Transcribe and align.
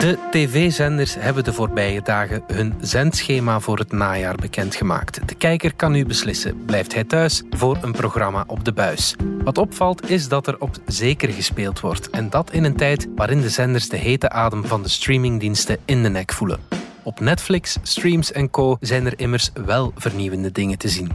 De 0.00 0.18
tv-zenders 0.30 1.14
hebben 1.14 1.44
de 1.44 1.52
voorbije 1.52 2.02
dagen 2.02 2.42
hun 2.46 2.74
zendschema 2.80 3.60
voor 3.60 3.78
het 3.78 3.92
najaar 3.92 4.34
bekendgemaakt. 4.34 5.28
De 5.28 5.34
kijker 5.34 5.74
kan 5.74 5.92
nu 5.92 6.06
beslissen: 6.06 6.64
blijft 6.64 6.94
hij 6.94 7.04
thuis 7.04 7.42
voor 7.50 7.78
een 7.82 7.92
programma 7.92 8.44
op 8.46 8.64
de 8.64 8.72
buis? 8.72 9.16
Wat 9.44 9.58
opvalt 9.58 10.10
is 10.10 10.28
dat 10.28 10.46
er 10.46 10.60
op 10.60 10.76
zeker 10.86 11.28
gespeeld 11.28 11.80
wordt. 11.80 12.10
En 12.10 12.30
dat 12.30 12.52
in 12.52 12.64
een 12.64 12.76
tijd 12.76 13.08
waarin 13.14 13.40
de 13.40 13.48
zenders 13.48 13.88
de 13.88 13.96
hete 13.96 14.30
adem 14.30 14.64
van 14.64 14.82
de 14.82 14.88
streamingdiensten 14.88 15.78
in 15.84 16.02
de 16.02 16.08
nek 16.08 16.32
voelen. 16.32 16.60
Op 17.02 17.20
Netflix, 17.20 17.76
Streams 17.82 18.32
en 18.32 18.50
Co. 18.50 18.76
zijn 18.80 19.06
er 19.06 19.18
immers 19.18 19.50
wel 19.66 19.92
vernieuwende 19.96 20.52
dingen 20.52 20.78
te 20.78 20.88
zien. 20.88 21.12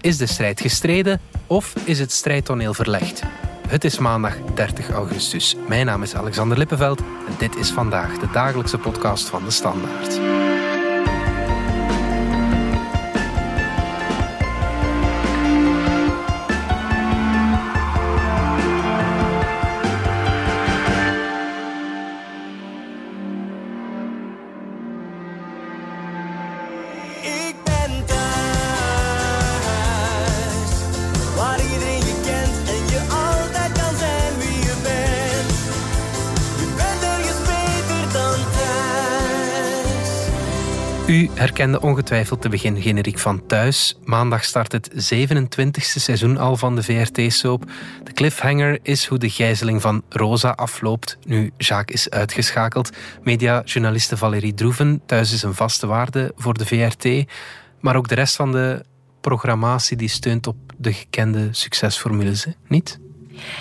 Is 0.00 0.16
de 0.16 0.26
strijd 0.26 0.60
gestreden 0.60 1.20
of 1.46 1.74
is 1.84 1.98
het 1.98 2.12
strijdtoneel 2.12 2.74
verlegd? 2.74 3.22
Het 3.66 3.84
is 3.84 3.98
maandag 3.98 4.36
30 4.54 4.90
augustus. 4.90 5.56
Mijn 5.68 5.86
naam 5.86 6.02
is 6.02 6.14
Alexander 6.14 6.58
Lippenveld 6.58 7.00
en 7.00 7.34
dit 7.38 7.56
is 7.56 7.70
vandaag 7.70 8.18
de 8.18 8.30
dagelijkse 8.32 8.78
podcast 8.78 9.28
van 9.28 9.44
de 9.44 9.50
Standaard. 9.50 10.20
Herkende 41.36 41.80
ongetwijfeld 41.80 42.42
de 42.42 42.48
begingeneriek 42.48 43.18
van 43.18 43.46
Thuis. 43.46 43.98
Maandag 44.04 44.44
start 44.44 44.72
het 44.72 44.90
27e 44.90 45.80
seizoen 45.80 46.38
al 46.38 46.56
van 46.56 46.76
de 46.76 46.82
VRT-soap. 46.82 47.64
De 48.04 48.12
cliffhanger 48.12 48.78
is 48.82 49.06
hoe 49.06 49.18
de 49.18 49.30
gijzeling 49.30 49.82
van 49.82 50.02
Rosa 50.08 50.50
afloopt, 50.50 51.18
nu 51.24 51.52
Jacques 51.56 52.06
is 52.06 52.10
uitgeschakeld. 52.10 52.90
Mediajournaliste 53.22 54.16
Valérie 54.16 54.54
Droeven. 54.54 55.02
Thuis 55.06 55.32
is 55.32 55.42
een 55.42 55.54
vaste 55.54 55.86
waarde 55.86 56.32
voor 56.36 56.54
de 56.54 56.66
VRT. 56.66 57.24
Maar 57.80 57.96
ook 57.96 58.08
de 58.08 58.14
rest 58.14 58.36
van 58.36 58.52
de 58.52 58.84
programmatie 59.20 59.96
die 59.96 60.08
steunt 60.08 60.46
op 60.46 60.56
de 60.76 60.92
gekende 60.92 61.48
succesformules, 61.50 62.46
niet? 62.68 62.98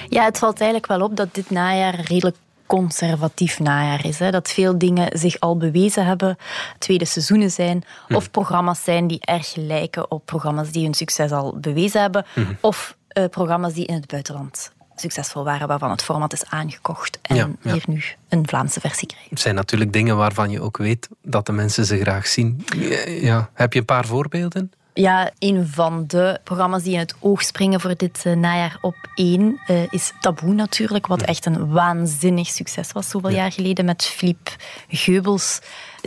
Ja, 0.10 0.24
het 0.24 0.38
valt 0.38 0.60
eigenlijk 0.60 0.90
wel 0.90 1.02
op 1.02 1.16
dat 1.16 1.34
dit 1.34 1.50
najaar 1.50 2.00
redelijk 2.00 2.38
conservatief 2.66 3.60
najaar 3.60 4.06
is. 4.06 4.20
Hè. 4.20 4.32
Dat 4.32 4.52
veel 4.52 4.78
dingen 4.78 5.18
zich 5.18 5.40
al 5.40 5.58
bewezen 5.58 6.06
hebben, 6.06 6.38
tweede 6.80 7.06
seizoenen 7.06 7.52
zijn, 7.52 7.84
of 8.10 8.32
programma's 8.32 8.84
zijn 8.84 9.08
die 9.08 9.20
erg 9.22 9.56
lijken 9.56 10.12
op 10.12 10.26
programma's 10.26 10.72
die 10.72 10.84
hun 10.84 10.94
succes 10.94 11.32
al 11.32 11.58
bewezen 11.60 12.02
hebben, 12.02 12.26
of 12.60 12.98
eh, 13.08 13.26
programma's 13.30 13.74
die 13.74 13.86
in 13.86 13.94
het 13.94 14.08
buitenland 14.08 14.74
succesvol 14.96 15.44
waren, 15.44 15.68
waarvan 15.68 15.92
het 15.92 16.04
format 16.04 16.34
is 16.34 16.46
aangekocht 16.46 17.20
en 17.22 17.36
Ja, 17.36 17.50
ja. 17.62 17.72
hier 17.74 17.84
nu 17.88 18.04
een 18.30 18.48
Vlaamse 18.48 18.80
versie 18.80 19.08
krijgt. 19.08 19.30
Het 19.30 19.40
zijn 19.40 19.56
natuurlijk 19.56 19.94
dingen 19.94 20.18
waarvan 20.18 20.50
je 20.50 20.62
ook 20.62 20.78
weet 20.78 21.10
dat 21.22 21.46
de 21.46 21.52
mensen 21.52 21.86
ze 21.86 21.98
graag 21.98 22.28
zien. 22.28 22.66
Ja. 23.06 23.50
Heb 23.54 23.74
je 23.74 23.80
een 23.80 23.86
paar 23.86 24.06
voorbeelden? 24.06 24.72
Ja, 24.98 25.30
een 25.40 25.68
van 25.72 26.04
de 26.08 26.40
programma's 26.44 26.84
die 26.84 26.94
in 26.94 27.00
het 27.00 27.16
oog 27.20 27.42
springen 27.44 27.82
voor 27.82 27.94
dit 27.98 28.22
eh, 28.26 28.34
najaar 28.36 28.78
op 28.82 28.96
één 29.16 29.60
eh, 29.68 29.76
is 29.90 30.12
Taboe 30.20 30.54
natuurlijk, 30.54 31.08
wat 31.08 31.22
echt 31.22 31.46
een 31.46 31.72
waanzinnig 31.72 32.48
succes 32.48 32.92
was 32.92 33.10
zoveel 33.10 33.30
jaar 33.30 33.52
geleden 33.52 33.86
met 33.86 34.06
Philippe 34.06 34.52
Geubels, 34.90 35.60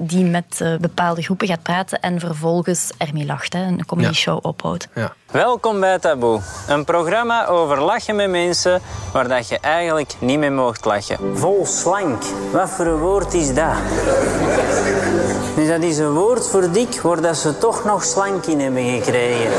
die 0.03 0.25
met 0.25 0.61
eh, 0.61 0.77
bepaalde 0.77 1.23
groepen 1.23 1.47
gaat 1.47 1.63
praten 1.63 2.01
en 2.01 2.21
vervolgens 2.21 2.91
ermee 2.99 3.27
lacht, 3.27 3.53
hè, 3.53 3.63
een 3.63 3.87
comedy 3.87 4.09
Ja. 4.09 4.15
show 4.15 4.39
ophoudt. 4.45 4.89
Ja. 4.95 5.13
Welkom 5.31 5.81
bij 5.81 5.99
Taboe, 5.99 6.41
een 6.69 6.85
programma 6.85 7.47
over 7.47 7.81
lachen 7.83 8.17
met 8.17 8.31
mensen 8.31 8.81
waar 9.13 9.29
dat 9.29 9.49
je 9.49 9.59
eigenlijk 9.61 10.15
niet 10.21 10.39
mee 10.39 10.51
mocht 10.51 10.85
lachen. 10.85 11.39
Vol 11.39 11.67
slank, 11.67 12.23
wat 12.53 12.71
voor 12.71 12.87
een 12.87 12.99
woord 12.99 13.35
is 13.35 13.55
dat? 13.55 13.77
Dus 15.59 15.69
dat 15.69 15.83
is 15.83 15.99
een 15.99 16.11
woord 16.13 16.47
voor 16.49 16.73
dik 16.73 17.01
waar 17.01 17.21
dat 17.23 17.37
ze 17.37 17.59
toch 17.59 17.85
nog 17.85 18.05
slank 18.05 18.47
in 18.47 18.61
hebben 18.61 18.85
gekregen. 19.03 19.51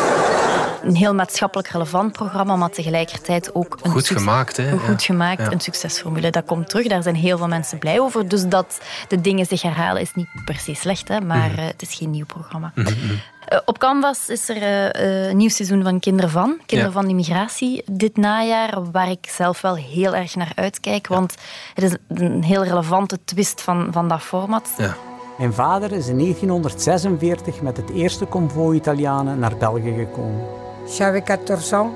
Een 0.84 0.96
heel 0.96 1.14
maatschappelijk 1.14 1.68
relevant 1.70 2.12
programma, 2.12 2.56
maar 2.56 2.70
tegelijkertijd 2.70 3.56
ook 3.56 3.78
een 3.82 3.92
Goed 3.92 4.06
succes- 4.06 4.18
gemaakt, 4.28 4.58
hè? 4.58 4.72
Een 4.72 4.80
goed 4.80 5.04
gemaakt, 5.04 5.42
Ja. 5.42 5.52
een 5.52 5.60
succesformule. 5.60 6.30
Dat 6.30 6.46
komt 6.46 6.70
terug, 6.70 6.88
daar 6.88 7.04
zijn 7.04 7.16
heel 7.16 7.38
veel 7.38 7.48
mensen 7.48 7.78
blij 7.78 8.00
over. 8.00 8.28
Dus 8.28 8.48
dat 8.48 8.80
de 9.08 9.22
dingen 9.22 9.46
zich 9.46 9.62
herhalen 9.62 10.02
is 10.02 10.14
niet 10.14 10.28
per 10.46 10.56
se 10.56 10.74
slecht, 10.74 11.08
hè, 11.08 11.22
maar 11.22 11.50
Mhm. 11.50 11.60
eh, 11.60 11.66
het 11.66 11.82
is 11.82 11.94
geen 11.94 12.10
nieuw 12.10 12.26
programma. 12.26 12.72
Eh, 12.76 13.60
op 13.66 13.78
Canvas 13.78 14.30
is 14.30 14.50
er 14.50 14.62
eh, 14.92 15.28
een 15.30 15.38
nieuw 15.38 15.50
seizoen 15.50 15.84
van 15.84 16.00
Kinderen 16.00 16.30
van. 16.32 16.58
Kinderen 16.66 16.94
Ja. 16.94 17.00
van 17.02 17.10
Immigratie 17.10 17.84
dit 17.92 18.18
najaar, 18.18 18.92
waar 18.92 19.10
ik 19.10 19.28
zelf 19.30 19.62
wel 19.62 19.76
heel 19.76 20.16
erg 20.16 20.36
naar 20.36 20.52
uitkijk. 20.56 21.08
Want 21.08 21.36
het 21.74 21.84
is 21.84 21.96
een 22.08 22.44
heel 22.44 22.64
relevante 22.64 23.20
twist 23.26 23.62
van, 23.62 23.88
van 23.92 24.08
dat 24.08 24.22
format. 24.22 24.70
Ja. 24.78 24.96
Mijn 25.40 25.54
vader 25.54 25.92
is 25.92 26.08
in 26.08 26.18
1946 26.18 27.62
met 27.62 27.78
het 27.78 27.90
eerste 27.90 28.26
konvooi 28.26 28.78
Italianen 28.78 29.40
naar 29.40 29.58
België 29.58 29.94
gekomen. 29.94 30.42
J'avais 30.86 31.24
14 31.26 31.74
ans 31.74 31.92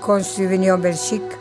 quand 0.00 0.34
je 0.34 0.48
en 0.48 0.80
Belgique 0.80 1.36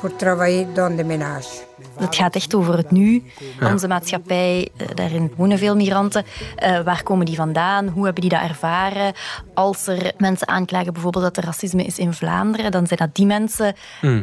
pour 0.00 0.16
travailler 0.16 0.66
dans 0.74 0.96
des 0.96 1.06
ménages. 1.06 1.62
Het 1.98 2.16
gaat 2.16 2.34
echt 2.34 2.54
over 2.54 2.76
het 2.76 2.90
nu. 2.90 3.22
Onze 3.62 3.88
maatschappij, 3.88 4.68
eh, 4.76 4.86
daarin 4.94 5.32
wonen 5.36 5.58
veel 5.58 5.76
migranten. 5.76 6.24
Eh, 6.56 6.80
waar 6.80 7.02
komen 7.02 7.26
die 7.26 7.34
vandaan? 7.34 7.88
Hoe 7.88 8.04
hebben 8.04 8.20
die 8.20 8.30
dat 8.30 8.40
ervaren? 8.48 9.12
Als 9.54 9.86
er 9.86 10.12
mensen 10.18 10.48
aanklagen 10.48 10.92
bijvoorbeeld 10.92 11.24
dat 11.24 11.36
er 11.36 11.44
racisme 11.44 11.84
is 11.84 11.98
in 11.98 12.12
Vlaanderen, 12.12 12.70
dan 12.70 12.86
zijn 12.86 12.98
dat 12.98 13.14
die 13.14 13.26
mensen. 13.26 13.74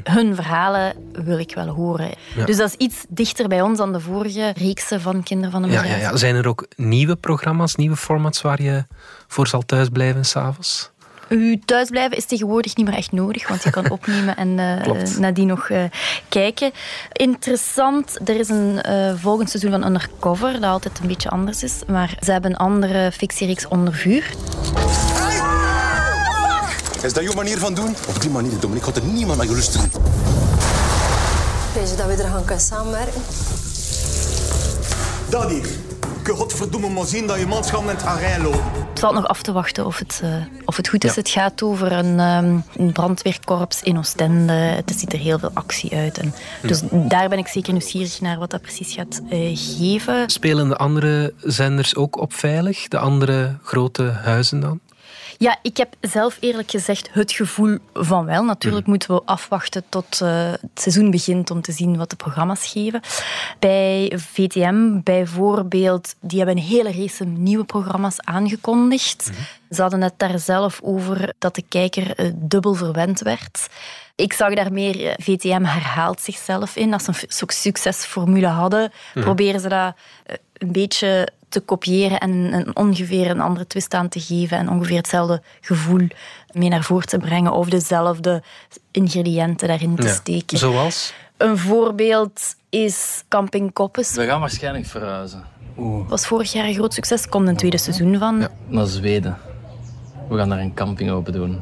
Hun 0.04 0.36
verhalen 0.36 0.94
wil 1.12 1.38
ik 1.40 1.54
wel 1.56 1.68
horen. 1.68 2.10
Dus 2.46 2.58
dat 2.58 2.68
is 2.68 2.76
iets 2.76 3.06
dichter 3.10 3.48
bij 3.48 3.62
ons 3.62 3.78
dan 3.78 3.92
de 3.94 4.00
vorige 4.00 4.54
reeksen 4.58 5.02
van 5.02 5.24
Kinderen 5.24 5.52
van 5.52 5.62
de 5.62 5.68
Ja, 5.68 5.82
Migratie. 5.82 6.02
ja, 6.04 6.10
ja. 6.12 6.18
Zijn 6.18 6.36
er 6.36 6.48
ook 6.48 6.68
nieuwe 6.76 7.16
programma's, 7.16 7.76
nieuwe 7.76 7.96
formats 7.96 8.42
waar 8.42 8.62
je 8.62 8.86
voor 9.28 9.48
zal 9.48 9.62
thuisblijven 9.62 10.26
s'avonds? 10.26 10.92
Uw 11.30 11.58
thuisblijven 11.66 12.18
is 12.18 12.26
tegenwoordig 12.26 12.76
niet 12.76 12.86
meer 12.86 12.96
echt 12.96 13.12
nodig, 13.12 13.48
want 13.48 13.64
je 13.64 13.70
kan 13.70 13.90
opnemen 13.98 14.36
en 14.36 14.60
eh, 14.60 14.84
Klopt. 14.84 15.20
nadien 15.20 15.48
nog 15.48 15.70
eh, 15.70 15.84
kijken. 16.30 16.72
Interessant, 17.12 18.20
er 18.30 18.40
is 18.40 18.50
een 18.50 18.82
eh, 18.82 19.14
volgend 19.16 19.50
seizoen 19.50 19.72
van 19.72 19.86
Undercover, 19.86 20.54
dat 20.54 20.64
altijd 20.64 21.00
een 21.00 21.08
beetje 21.08 21.30
anders 21.30 21.64
is, 21.64 21.74
maar 21.88 22.18
ze 22.20 22.32
hebben 22.32 22.52
een 22.52 22.58
andere 22.58 23.12
fictiereeks 23.12 23.68
onder 23.68 23.94
vuur. 23.94 24.34
Is 27.04 27.14
dat 27.14 27.24
jouw 27.24 27.34
manier 27.34 27.58
van 27.58 27.74
doen? 27.74 27.96
Op 28.08 28.22
die 28.22 28.30
manier, 28.30 28.60
Dominique, 28.60 28.94
gaat 28.94 29.04
er 29.04 29.10
niemand 29.10 29.38
naar 29.38 29.48
gerust 29.48 29.74
doen. 29.74 29.92
Weet 31.74 31.90
je 31.90 31.96
dat 31.96 32.06
we 32.06 32.24
er 32.24 32.30
gaan 32.30 32.46
kunnen 32.46 32.64
samenwerken? 32.64 33.22
Dat 35.30 35.50
hier. 35.50 35.87
Godverdomme 36.36 36.90
maar 36.90 37.06
zien 37.06 37.28
dat 37.28 37.40
je 37.40 37.46
manschappen 37.46 37.90
in 37.90 37.96
het 37.96 38.06
garijn 38.06 38.42
lopen. 38.42 38.62
Het 38.90 39.00
valt 39.00 39.14
nog 39.14 39.28
af 39.28 39.42
te 39.42 39.52
wachten 39.52 39.86
of 39.86 39.98
het, 39.98 40.20
eh, 40.24 40.36
of 40.66 40.76
het 40.78 40.88
goed 40.88 41.04
is. 41.04 41.16
Het 41.16 41.30
gaat 41.30 41.64
over 41.64 41.92
een, 41.92 42.20
ehm, 42.20 42.58
een 42.76 42.92
brandweerkorps 42.92 43.82
in 43.82 43.98
Oostende. 43.98 44.54
Het 44.54 44.94
ziet 44.98 45.14
er 45.14 45.20
heel 45.20 45.40
veel 45.40 45.52
actie 45.54 45.96
uit. 45.96 46.18
En 46.18 46.34
dus 46.62 46.82
daar 46.92 47.30
ben 47.30 47.38
ik 47.38 47.48
zeker 47.48 47.72
nieuwsgierig 47.72 48.22
naar 48.22 48.40
wat 48.40 48.50
dat 48.50 48.62
precies 48.62 48.94
gaat 48.94 49.22
eh, 49.30 49.52
geven. 49.54 50.30
Spelen 50.30 50.70
de 50.70 50.78
andere 50.78 51.34
zenders 51.42 51.96
ook 51.96 52.18
op 52.18 52.34
veilig? 52.34 52.88
De 52.88 52.98
andere 52.98 53.58
grote 53.64 54.04
huizen 54.04 54.60
dan? 54.60 54.80
Ja, 55.40 55.58
ik 55.62 55.78
heb 55.78 55.94
zelf 56.02 56.38
eerlijk 56.40 56.72
gezegd 56.72 57.10
het 57.12 57.32
gevoel 57.32 57.78
van 57.94 58.26
wel. 58.26 58.44
Natuurlijk 58.44 58.86
moeten 58.88 59.16
we 59.16 59.22
afwachten 59.26 59.84
tot 59.90 60.22
eh, 60.22 60.52
het 60.52 60.60
seizoen 60.74 61.12
begint 61.12 61.52
om 61.52 61.62
te 61.62 61.72
zien 61.72 61.98
wat 61.98 62.10
de 62.10 62.16
programma's 62.16 62.68
geven. 62.68 63.02
Bij 63.60 64.14
VTM 64.16 65.00
bijvoorbeeld, 65.04 66.16
die 66.20 66.38
hebben 66.38 66.58
een 66.58 66.64
hele 66.64 66.92
race 66.92 67.24
nieuwe 67.26 67.64
programma's 67.64 68.20
aangekondigd. 68.20 69.30
Ze 69.72 69.82
hadden 69.82 70.02
het 70.02 70.14
daar 70.18 70.40
zelf 70.40 70.80
over 70.84 71.34
dat 71.38 71.56
de 71.56 71.64
kijker 71.70 72.16
eh, 72.16 72.32
dubbel 72.36 72.74
verwend 72.74 73.20
werd. 73.22 73.68
Ik 74.16 74.34
zag 74.34 74.54
daar 74.54 74.74
meer, 74.74 75.06
eh, 75.08 75.14
VTM 75.18 75.64
herhaalt 75.64 76.22
zichzelf 76.22 76.76
in. 76.76 76.94
Als 76.94 77.04
ze 77.04 77.10
een 77.10 77.16
su- 77.28 77.46
succesformule 77.48 78.48
hadden, 78.48 78.92
proberen 79.14 79.60
ze 79.60 79.70
dat 79.70 79.94
een 80.54 80.72
beetje 80.72 81.28
te 81.58 81.66
kopiëren 81.66 82.20
en 82.20 82.32
een, 82.54 82.76
ongeveer 82.76 83.30
een 83.30 83.40
andere 83.40 83.68
twist 83.68 83.94
aan 83.94 84.10
te 84.10 84.20
geven 84.20 84.58
en 84.58 84.70
ongeveer 84.70 84.98
hetzelfde 84.98 85.42
gevoel 85.62 86.08
mee 86.52 86.70
naar 86.70 86.84
voren 86.84 87.08
te 87.08 87.18
brengen 87.18 87.52
of 87.52 87.70
dezelfde 87.70 88.44
ingrediënten 88.92 89.68
daarin 89.68 89.96
te 89.96 90.08
Ja. 90.08 90.14
steken. 90.14 90.58
Zoals? 90.58 91.14
Een 91.38 91.58
voorbeeld 91.58 92.56
is 92.70 93.24
Camping 93.28 93.74
Koppes. 93.74 94.14
We 94.16 94.26
gaan 94.26 94.40
waarschijnlijk 94.40 94.86
verhuizen. 94.86 95.44
Oeh, 95.78 96.10
was 96.10 96.28
vorig 96.28 96.52
jaar 96.52 96.66
een 96.66 96.74
groot 96.74 96.94
succes. 96.94 97.24
Er 97.24 97.30
komt 97.30 97.48
een 97.48 97.56
tweede 97.58 97.78
seizoen 97.78 98.18
van. 98.18 98.48
naar 98.68 98.86
Zweden. 98.88 99.38
We 100.30 100.38
gaan 100.38 100.50
daar 100.50 100.60
een 100.60 100.74
camping 100.74 101.10
open 101.12 101.34
doen. 101.34 101.62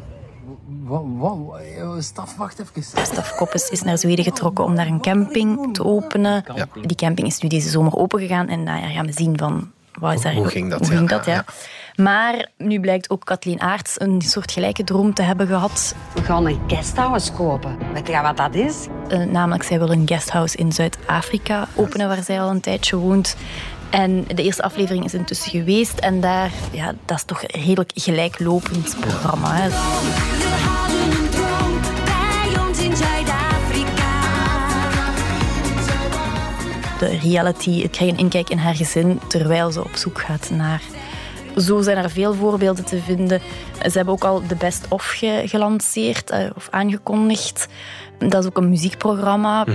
Wat, 0.83 2.03
staf, 2.03 2.35
wacht 2.35 2.59
even. 2.59 2.83
Staf 3.05 3.35
Koppes 3.35 3.69
is 3.69 3.81
naar 3.81 3.97
Zweden 3.97 4.23
getrokken 4.23 4.63
om 4.65 4.75
daar 4.75 4.87
een 4.87 5.01
camping 5.01 5.73
te 5.73 5.83
openen. 5.83 6.43
Die 6.81 6.95
camping 6.97 7.27
is 7.27 7.39
nu 7.39 7.49
deze 7.49 7.69
zomer 7.69 7.95
opengegaan 7.95 8.47
en 8.47 8.63
nou 8.63 8.79
ja, 8.81 8.87
gaan 8.87 9.05
we 9.05 9.11
zien 9.13 9.37
van... 9.37 9.71
Wat 9.99 10.13
is 10.13 10.21
daar, 10.21 10.33
Hoe 10.33 10.47
ging 10.47 10.69
dat, 10.69 10.79
Hoe 10.79 10.91
ja. 10.91 10.97
ging 10.97 11.09
dat, 11.09 11.25
ja. 11.25 11.33
Ja. 11.33 11.45
Maar 12.03 12.49
nu 12.57 12.79
blijkt 12.79 13.09
ook 13.09 13.25
Kathleen 13.25 13.61
Aarts 13.61 13.99
een 13.99 14.21
soort 14.21 14.51
gelijke 14.51 14.83
droom 14.83 15.13
te 15.13 15.21
hebben 15.21 15.47
gehad. 15.47 15.95
We 16.13 16.21
gaan 16.21 16.45
een 16.45 16.59
guesthouse 16.67 17.31
kopen. 17.31 17.77
Weet 17.93 18.07
je 18.07 18.21
wat 18.21 18.37
dat 18.37 18.55
is? 18.55 18.87
Eh, 19.07 19.19
namelijk, 19.19 19.63
zij 19.63 19.79
wil 19.79 19.91
een 19.91 20.07
guesthouse 20.07 20.57
in 20.57 20.71
Zuid-Afrika 20.71 21.67
openen, 21.75 22.07
waar 22.07 22.23
zij 22.23 22.41
al 22.41 22.49
een 22.49 22.61
tijdje 22.61 22.95
woont. 22.95 23.35
En 23.89 24.25
de 24.27 24.43
eerste 24.43 24.63
aflevering 24.63 25.05
is 25.05 25.13
intussen 25.13 25.51
geweest. 25.51 25.99
En 25.99 26.21
daar, 26.21 26.51
ja, 26.71 26.93
dat 27.05 27.17
is 27.17 27.23
toch 27.23 27.43
een 27.43 27.61
redelijk 27.61 27.91
gelijklopend 27.95 28.95
programma. 28.99 29.49
Hè. 29.53 29.69
De 36.99 37.17
reality, 37.21 37.69
ik 37.69 37.91
krijg 37.91 38.11
een 38.11 38.17
inkijk 38.17 38.49
in 38.49 38.57
haar 38.57 38.75
gezin 38.75 39.19
terwijl 39.27 39.71
ze 39.71 39.83
op 39.83 39.95
zoek 39.95 40.19
gaat 40.21 40.49
naar. 40.49 40.81
Zo 41.57 41.81
zijn 41.81 41.97
er 41.97 42.09
veel 42.09 42.33
voorbeelden 42.33 42.85
te 42.85 42.99
vinden. 43.05 43.41
Ze 43.81 43.91
hebben 43.91 44.13
ook 44.13 44.23
al 44.23 44.47
de 44.47 44.55
Best 44.55 44.85
Of 44.89 45.05
ge- 45.05 45.43
gelanceerd 45.45 46.29
eh, 46.29 46.45
of 46.55 46.67
aangekondigd. 46.71 47.67
Dat 48.17 48.41
is 48.43 48.45
ook 48.49 48.57
een 48.57 48.69
muziekprogramma 48.69 49.65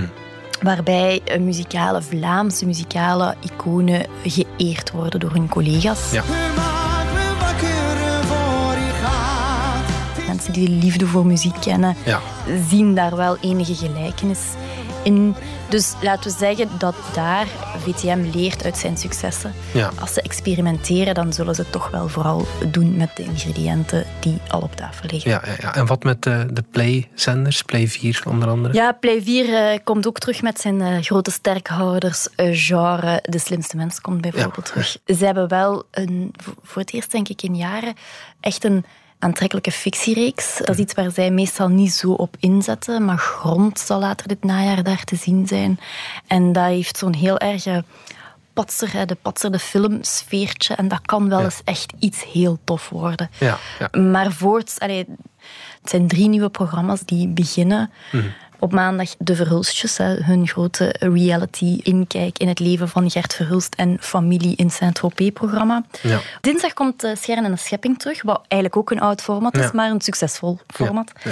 waarbij 0.61 1.21
eh, 1.25 1.39
muzikale 1.39 2.01
Vlaamse 2.01 2.65
muzikale 2.65 3.35
iconen 3.39 4.05
geëerd 4.23 4.91
worden 4.91 5.19
door 5.19 5.31
hun 5.31 5.49
collega's. 5.49 6.11
Ja. 6.11 6.23
Mensen 10.27 10.53
die 10.53 10.65
de 10.69 10.75
liefde 10.85 11.07
voor 11.07 11.25
muziek 11.25 11.55
kennen, 11.61 11.95
Ja. 12.05 12.19
zien 12.69 12.95
daar 12.95 13.15
wel 13.15 13.37
enige 13.41 13.75
gelijkenis 13.75 14.39
in. 15.03 15.35
Dus 15.69 15.93
laten 16.01 16.31
we 16.31 16.37
zeggen 16.37 16.69
dat 16.77 16.95
daar 17.13 17.47
VTM 17.77 18.25
leert 18.33 18.63
uit 18.63 18.77
zijn 18.77 18.97
successen. 18.97 19.53
Ja. 19.73 19.91
Als 19.99 20.13
ze 20.13 20.21
experimenteren, 20.21 21.13
dan 21.13 21.33
zullen 21.33 21.55
ze 21.55 21.69
toch 21.69 21.89
wel 21.89 22.07
vooral 22.07 22.45
doen 22.67 22.97
met 22.97 23.09
de 23.15 23.23
ingrediënten 23.23 24.05
die 24.19 24.37
al 24.47 24.61
op 24.61 24.75
tafel 24.75 25.05
liggen. 25.11 25.31
Ja, 25.31 25.41
ja, 25.45 25.53
ja. 25.59 25.75
En 25.75 25.85
wat 25.85 26.03
met 26.03 26.21
de, 26.23 26.47
de 26.53 26.63
Play-zenders? 26.71 27.61
Play 27.61 27.87
4 27.87 28.23
onder 28.27 28.49
andere? 28.49 28.73
Ja, 28.73 28.91
Play 28.91 29.21
4 29.21 29.53
eh, 29.53 29.79
komt 29.83 30.07
ook 30.07 30.19
terug 30.19 30.41
met 30.41 30.59
zijn 30.61 30.81
eh, 30.81 30.97
grote 31.01 31.31
sterkhouders. 31.31 32.27
eh, 32.35 32.49
genre 32.51 33.19
De 33.29 33.39
Slimste 33.39 33.75
Mens 33.75 34.01
komt 34.01 34.21
bijvoorbeeld 34.21 34.65
terug. 34.65 34.97
Ze 35.05 35.25
hebben 35.25 35.47
wel 35.47 35.83
een, 35.91 36.33
voor 36.61 36.81
het 36.81 36.93
eerst, 36.93 37.11
denk 37.11 37.27
ik, 37.29 37.41
in 37.41 37.55
jaren 37.55 37.93
echt 38.39 38.63
een 38.63 38.85
aantrekkelijke 39.21 39.71
fictiereeks. 39.71 40.57
Dat 40.57 40.69
is 40.69 40.77
iets 40.77 40.93
waar 40.93 41.11
zij 41.11 41.31
meestal 41.31 41.67
niet 41.67 41.93
zo 41.93 42.11
op 42.11 42.35
inzetten. 42.39 43.05
Maar 43.05 43.17
Grond 43.17 43.79
zal 43.79 43.99
later 43.99 44.27
dit 44.27 44.43
najaar 44.43 44.83
daar 44.83 45.03
te 45.03 45.15
zien 45.15 45.47
zijn. 45.47 45.79
En 46.27 46.51
dat 46.51 46.65
heeft 46.65 46.97
zo'n 46.97 47.13
heel 47.13 47.37
erg 47.37 47.65
eh, 47.65 47.77
patser, 48.53 49.07
de 49.07 49.17
patser, 49.21 49.51
de 49.51 49.59
filmsfeertje. 49.59 50.75
En 50.75 50.87
dat 50.87 51.01
kan 51.01 51.29
wel 51.29 51.43
eens 51.43 51.61
echt 51.63 51.93
iets 51.99 52.31
heel 52.31 52.59
tof 52.63 52.89
worden. 52.89 53.29
Ja, 53.37 53.57
ja. 53.79 53.99
Maar 53.99 54.31
voorts, 54.31 54.79
allee, 54.79 55.05
het 55.81 55.89
zijn 55.89 56.07
drie 56.07 56.27
nieuwe 56.27 56.49
programma's 56.49 57.01
die 57.05 57.27
beginnen. 57.27 57.91
Mhm. 58.11 58.27
Op 58.63 58.71
maandag 58.71 59.09
De 59.17 59.35
Verhulstjes, 59.35 59.97
hun 59.97 60.47
grote 60.47 60.95
reality-inkijk 60.99 62.37
in 62.37 62.47
het 62.47 62.59
leven 62.59 62.89
van 62.89 63.09
Gert 63.11 63.33
Verhulst 63.33 63.75
en 63.75 63.97
familie 63.99 64.55
in 64.55 64.69
Saint-Tropez-programma. 64.71 65.83
Ja. 66.01 66.19
Dinsdag 66.41 66.73
komt 66.73 67.03
uh, 67.03 67.15
Schern 67.15 67.45
en 67.45 67.51
de 67.51 67.57
Schepping 67.57 67.99
terug, 67.99 68.21
wat 68.21 68.41
eigenlijk 68.47 68.81
ook 68.81 68.91
een 68.91 68.99
oud 69.01 69.21
format 69.21 69.57
is, 69.57 69.63
Ja. 69.63 69.71
maar 69.73 69.89
een 69.89 70.01
succesvol 70.01 70.59
format. 70.67 71.11
Ja. 71.23 71.31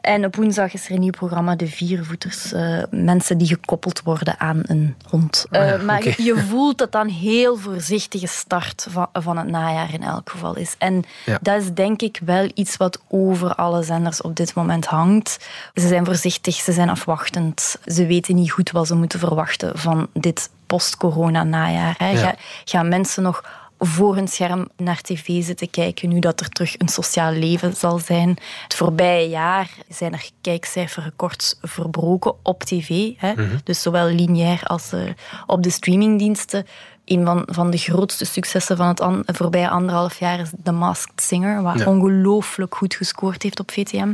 En 0.00 0.24
op 0.24 0.36
woensdag 0.36 0.72
is 0.72 0.86
er 0.86 0.92
een 0.94 1.00
nieuw 1.00 1.10
programma, 1.10 1.56
De 1.56 1.66
Viervoeters. 1.66 2.52
eh, 2.52 2.78
mensen 2.90 3.38
die 3.38 3.46
gekoppeld 3.48 4.00
worden 4.04 4.34
aan 4.40 4.60
een 4.62 4.94
hond. 5.08 5.46
Ah 5.50 5.70
Eh, 5.70 5.82
maar 5.82 6.02
je 6.22 6.36
voelt 6.48 6.78
dat 6.78 6.94
een 6.94 7.08
heel 7.10 7.56
voorzichtige 7.56 8.26
start 8.26 8.86
van, 8.90 9.08
van 9.12 9.36
het 9.38 9.46
najaar 9.48 9.92
in 9.92 10.02
elk 10.02 10.30
geval 10.30 10.56
is. 10.56 10.74
En 10.78 11.04
dat 11.40 11.62
is 11.62 11.72
denk 11.74 12.02
ik 12.02 12.20
wel 12.24 12.50
iets 12.54 12.76
wat 12.76 13.00
over 13.08 13.54
alle 13.54 13.82
zenders 13.82 14.20
op 14.22 14.36
dit 14.36 14.54
moment 14.54 14.86
hangt. 14.86 15.38
Ze 15.74 15.88
zijn 15.88 16.04
voorzichtig, 16.04 16.54
ze 16.70 16.76
zijn 16.76 16.90
afwachtend. 16.90 17.76
Ze 17.86 18.06
weten 18.06 18.34
niet 18.34 18.50
goed 18.50 18.70
wat 18.70 18.86
ze 18.86 18.94
moeten 18.94 19.18
verwachten 19.18 19.78
van 19.78 20.06
dit 20.12 20.50
post-corona 20.66 21.42
najaar. 21.44 21.94
Hè. 21.98 22.08
Ja. 22.10 22.18
Ga- 22.18 22.34
gaan 22.64 22.88
mensen 22.88 23.22
nog 23.22 23.44
voor 23.78 24.14
hun 24.14 24.28
scherm 24.28 24.68
naar 24.76 25.00
tv 25.00 25.42
zitten 25.44 25.70
kijken, 25.70 26.08
nu 26.08 26.18
dat 26.18 26.40
er 26.40 26.48
terug 26.48 26.78
een 26.78 26.88
sociaal 26.88 27.32
leven 27.32 27.76
zal 27.76 27.98
zijn. 27.98 28.28
Het 28.62 28.74
voorbije 28.74 29.28
jaar 29.28 29.70
zijn 29.88 30.12
er 30.12 30.30
kijkcijferrecords 30.40 31.58
verbroken 31.62 32.34
op 32.42 32.62
tv. 32.64 33.10
Hè? 33.16 33.32
Mhm. 33.32 33.56
Dus 33.64 33.82
zowel 33.82 34.06
lineair 34.08 34.60
als 34.64 34.92
eh, 34.92 35.00
op 35.46 35.62
de 35.62 35.70
streamingdiensten. 35.70 36.66
Een 37.04 37.24
van, 37.24 37.42
van 37.46 37.70
de 37.70 37.76
grootste 37.76 38.24
successen 38.24 38.76
van 38.76 38.86
het 38.88 39.00
an- 39.00 39.22
voorbije 39.26 39.68
anderhalf 39.68 40.18
jaar 40.18 40.40
is 40.40 40.50
The 40.62 40.72
Masked 40.72 41.22
Singer, 41.22 41.62
Ja. 41.78 41.86
ongelooflijk 41.86 42.74
goed 42.74 42.94
gescoord 42.94 43.42
heeft 43.42 43.60
op 43.60 43.70
VTM. 43.70 44.12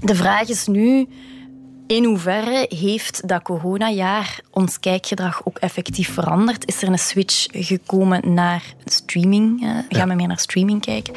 De 0.00 0.14
vraag 0.14 0.48
is 0.48 0.66
nu, 0.66 1.08
in 1.86 2.04
hoeverre 2.04 2.66
heeft 2.68 3.28
dat 3.28 3.42
coronajaar 3.42 4.40
ons 4.50 4.80
kijkgedrag 4.80 5.40
ook 5.44 5.58
effectief 5.58 6.12
veranderd? 6.12 6.66
Is 6.66 6.82
er 6.82 6.88
een 6.88 6.98
switch 6.98 7.46
gekomen 7.50 8.34
naar 8.34 8.62
streaming? 8.84 9.62
eh, 9.62 9.98
gaan 9.98 10.08
we 10.08 10.14
meer 10.14 10.26
naar 10.28 10.38
streaming 10.38 10.80
kijken? 10.80 11.14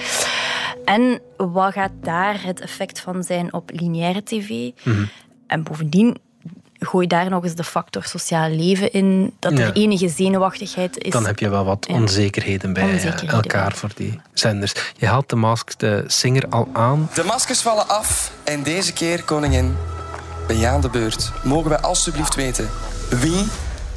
En 0.85 1.21
wat 1.37 1.73
gaat 1.73 1.91
daar 2.03 2.43
het 2.43 2.59
effect 2.59 2.99
van 2.99 3.23
zijn 3.23 3.53
op 3.53 3.69
lineaire 3.73 4.23
tv? 4.23 4.69
Mhm. 4.83 5.05
En 5.47 5.63
bovendien, 5.63 6.17
gooi 6.79 7.07
daar 7.07 7.29
nog 7.29 7.43
eens 7.43 7.55
de 7.55 7.63
factor 7.63 8.03
sociaal 8.03 8.49
leven 8.49 8.91
in, 8.91 9.33
dat 9.39 9.51
er 9.51 9.59
Ja. 9.59 9.73
enige 9.73 10.09
zenuwachtigheid 10.09 10.97
is. 10.97 11.11
Dan 11.11 11.25
heb 11.25 11.39
je 11.39 11.49
wel 11.49 11.65
wat 11.65 11.85
Ja. 11.89 11.95
onzekerheden 11.95 12.73
bij 12.73 12.83
eh, 12.83 12.89
Onzekerheden, 12.93 13.29
elkaar 13.35 13.73
voor 13.75 13.89
die 13.95 14.19
zenders. 14.33 14.73
Je 14.97 15.05
haalt 15.05 15.29
de 15.29 15.35
Masked 15.35 15.83
eh, 15.83 15.97
Singer 16.07 16.45
al 16.49 16.67
aan. 16.73 17.09
De 17.13 17.23
maskers 17.23 17.61
vallen 17.61 17.87
af 17.87 18.31
en 18.43 18.63
deze 18.63 18.93
keer, 18.93 19.23
koningin, 19.23 19.75
ben 20.49 20.59
jij 20.59 20.71
aan 20.71 20.81
de 20.81 20.89
beurt. 20.89 21.31
Mogen 21.43 21.69
wij 21.69 21.79
alstublieft 21.79 22.35
weten, 22.35 22.69
wie 23.09 23.45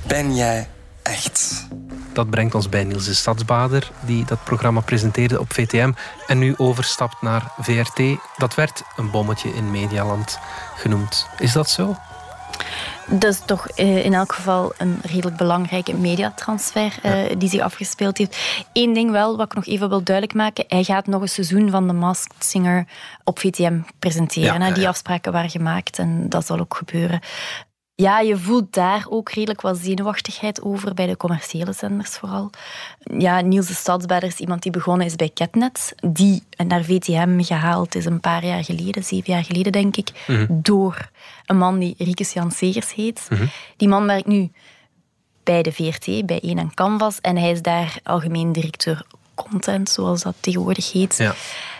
ben 0.07 0.35
jij 0.35 0.69
echt? 1.03 1.67
Dat 2.13 2.31
brengt 2.31 2.55
ons 2.55 2.69
bij 2.69 2.85
Niels 2.85 3.05
de 3.05 3.15
Stadsbader, 3.15 3.91
die 4.01 4.25
dat 4.25 4.45
programma 4.45 4.81
presenteerde 4.81 5.41
op 5.41 5.53
VTM 5.53 5.93
en 6.27 6.39
nu 6.39 6.55
overstapt 6.57 7.23
naar 7.23 7.53
VRT. 7.59 8.03
Dat 8.37 8.55
werd 8.55 8.83
een 8.97 9.11
bommetje 9.11 9.55
in 9.55 9.71
Medialand 9.71 10.39
genoemd. 10.77 11.27
Is 11.39 11.53
dat 11.53 11.71
zo? 11.71 11.97
Dat 13.19 13.33
is 13.33 13.41
toch 13.47 13.69
eh, 13.69 14.05
in 14.05 14.15
elk 14.15 14.33
geval 14.33 14.73
een 14.79 14.99
redelijk 15.03 15.37
belangrijke 15.37 15.95
mediatransfer 15.95 16.99
eh, 17.03 17.13
die 17.39 17.49
zich 17.49 17.61
afgespeeld 17.61 18.19
heeft. 18.19 18.37
Eén 18.73 18.93
ding 18.93 19.11
wel, 19.11 19.37
wat 19.37 19.47
ik 19.47 19.55
nog 19.55 19.67
even 19.67 19.89
wil 19.89 20.03
duidelijk 20.03 20.37
maken. 20.37 20.65
Hij 20.69 20.85
gaat 20.85 21.07
nog 21.07 21.23
een 21.23 21.29
seizoen 21.29 21.71
van 21.71 21.87
The 21.87 21.93
Masked 21.93 22.45
Singer 22.45 22.87
op 23.25 23.39
VTM 23.39 23.79
presenteren. 23.99 24.61
Ja, 24.61 24.71
Die 24.71 24.89
afspraken 24.89 25.33
waren 25.33 25.51
gemaakt 25.51 25.99
en 25.99 26.29
dat 26.29 26.47
zal 26.47 26.59
ook 26.59 26.75
gebeuren. 26.75 27.21
Ja, 27.95 28.21
je 28.21 28.37
voelt 28.37 28.73
daar 28.73 29.07
ook 29.09 29.31
redelijk 29.31 29.61
wat 29.61 29.79
zenuwachtigheid 29.79 30.63
over, 30.63 30.95
bij 30.95 31.07
de 31.07 31.17
commerciële 31.17 31.73
zenders 31.73 32.11
vooral. 32.11 32.51
Ja, 33.19 33.41
Niels 33.41 33.67
de 33.67 33.75
Stadsbader 33.75 34.29
is 34.29 34.39
iemand 34.39 34.63
die 34.63 34.73
begonnen 34.73 35.07
is 35.07 35.17
bij 35.17 35.31
Catnet, 35.35 35.95
die 36.07 36.43
naar 36.67 36.85
VTM 36.85 37.43
gehaald 37.43 37.95
is 37.95 38.05
een 38.05 38.21
paar 38.21 38.45
jaar 38.45 38.65
geleden, 38.65 39.05
zeven 39.05 39.33
jaar 39.33 39.45
geleden 39.45 39.73
denk 39.73 39.97
ik, 39.97 40.25
Mhm. 40.27 40.47
door 40.49 41.09
een 41.47 41.57
man 41.59 41.79
die 41.79 41.95
Riekes 41.99 42.33
Jan 42.33 42.51
Segers 42.51 42.95
heet. 42.95 43.27
Mhm. 43.31 43.47
Die 43.77 43.89
man 43.89 44.07
werkt 44.07 44.27
nu 44.27 44.51
bij 45.43 45.63
de 45.63 45.73
VRT, 45.73 46.27
bij 46.27 46.39
1 46.43 46.59
en 46.59 46.75
Canvas, 46.75 47.21
en 47.21 47.37
hij 47.37 47.51
is 47.51 47.63
daar 47.63 47.99
algemeen 48.03 48.53
directeur 48.53 49.07
content, 49.35 49.89
zoals 49.89 50.23
dat 50.23 50.35
tegenwoordig 50.41 50.93
heet. 50.93 51.17
Ja. 51.17 51.35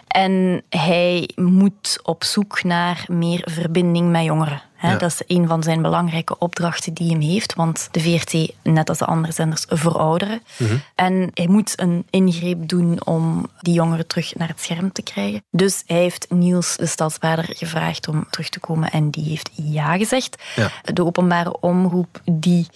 En 0.09 0.63
hij 0.69 1.31
moet 1.35 1.99
op 2.03 2.25
zoek 2.25 2.63
naar 2.63 3.05
meer 3.09 3.41
verbinding 3.51 4.11
met 4.11 4.25
jongeren. 4.25 4.63
Hè. 4.83 4.91
Ja. 4.91 4.97
Dat 4.97 5.11
is 5.11 5.37
een 5.37 5.49
van 5.49 5.63
zijn 5.63 5.83
belangrijke 5.83 6.39
opdrachten 6.39 6.95
die 6.95 7.11
hem 7.11 7.21
heeft. 7.21 7.55
Want 7.55 7.89
de 7.91 8.01
VRT, 8.01 8.53
net 8.63 8.89
als 8.89 8.99
de 8.99 9.05
andere 9.05 9.33
zenders, 9.33 9.65
verouderen. 9.69 10.43
Mhm. 10.57 10.77
En 10.95 11.31
hij 11.35 11.47
moet 11.47 11.81
een 11.81 12.07
ingreep 12.11 12.69
doen 12.69 13.07
om 13.07 13.51
die 13.61 13.75
jongeren 13.75 14.07
terug 14.07 14.35
naar 14.35 14.49
het 14.49 14.61
scherm 14.61 14.93
te 14.93 15.03
krijgen. 15.03 15.45
Dus 15.51 15.83
hij 15.87 15.99
heeft 15.99 16.27
Niels, 16.31 16.77
de 16.77 16.87
stadsbader, 16.87 17.45
gevraagd 17.49 18.09
om 18.09 18.27
terug 18.31 18.49
te 18.49 18.61
komen. 18.61 18.91
En 18.91 19.11
die 19.11 19.25
heeft 19.25 19.51
ja 19.53 19.97
gezegd. 19.97 20.43
Ja. 20.57 20.71
De 20.93 21.05
openbare 21.05 21.61
omroep 21.61 22.21
die 22.25 22.67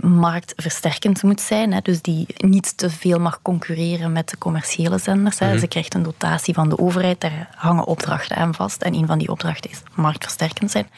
marktversterkend 0.00 1.22
moet 1.22 1.40
zijn. 1.40 1.72
Hè, 1.72 1.80
dus 1.80 2.02
die 2.02 2.26
niet 2.36 2.76
te 2.76 2.90
veel 2.90 3.18
mag 3.18 3.42
concurreren 3.42 4.12
met 4.12 4.28
de 4.28 4.38
commerciële 4.38 4.98
zenders. 4.98 5.38
Hè. 5.38 5.48
Mhm. 5.48 5.58
Ze 5.58 5.66
krijgt 5.66 5.94
een 5.94 6.02
dotatie 6.02 6.54
van 6.54 6.68
de 6.68 6.78
overheid, 6.78 7.20
daar 7.20 7.48
hangen 7.54 7.86
opdrachten 7.86 8.36
aan 8.36 8.54
vast. 8.54 8.82
En 8.82 8.94
een 8.94 9.06
van 9.06 9.18
die 9.18 9.30
opdrachten 9.30 9.70
is 9.70 9.82
marktversterkend 9.94 10.70
zijn. 10.70 10.88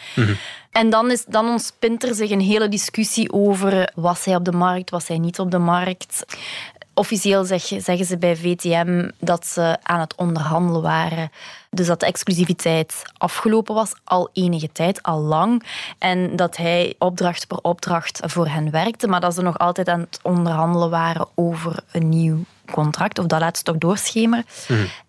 En 0.71 0.90
dan, 0.90 1.11
is, 1.11 1.25
dan 1.25 1.49
ontspint 1.49 2.04
er 2.04 2.14
zich 2.14 2.30
een 2.30 2.40
hele 2.40 2.68
discussie 2.68 3.33
over 3.33 3.92
was 3.95 4.25
hij 4.25 4.35
op 4.35 4.45
de 4.45 4.52
markt, 4.52 4.90
was 4.90 5.09
hij 5.09 5.18
niet 5.18 5.38
op 5.38 5.50
de 5.50 5.59
markt. 5.59 6.25
Officieel 6.99 7.45
zeg, 7.45 7.62
zeggen 7.62 8.05
ze 8.05 8.19
bij 8.19 8.37
VTM 8.37 9.11
dat 9.19 9.47
ze 9.47 9.76
aan 9.83 10.00
het 10.00 10.14
onderhandelen 10.14 10.83
waren. 10.83 11.31
Dus 11.71 11.87
dat 11.87 12.00
de 12.00 12.07
exclusiviteit 12.07 13.02
afgelopen 13.17 13.75
was, 13.75 13.93
al 14.05 14.31
enige 14.33 14.73
tijd, 14.73 15.02
al 15.02 15.21
lang. 15.21 15.62
En 15.99 16.37
dat 16.37 16.57
hij 16.57 16.95
opdracht 16.99 17.47
per 17.47 17.59
opdracht 17.62 18.21
voor 18.25 18.49
hen 18.49 18.71
werkte, 18.71 19.09
maar 19.09 19.21
dat 19.21 19.35
ze 19.35 19.43
nog 19.43 19.59
altijd 19.59 19.88
aan 19.88 20.00
het 20.00 20.21
onderhandelen 20.23 20.90
waren 20.90 21.28
over 21.35 21.81
een 21.93 22.09
nieuw 22.09 22.45
contract. 22.71 23.19
Of 23.19 23.26
dat 23.26 23.40
laat 23.40 23.57
ze 23.57 23.62
toch 23.62 23.78
doorschemeren. 23.78 24.47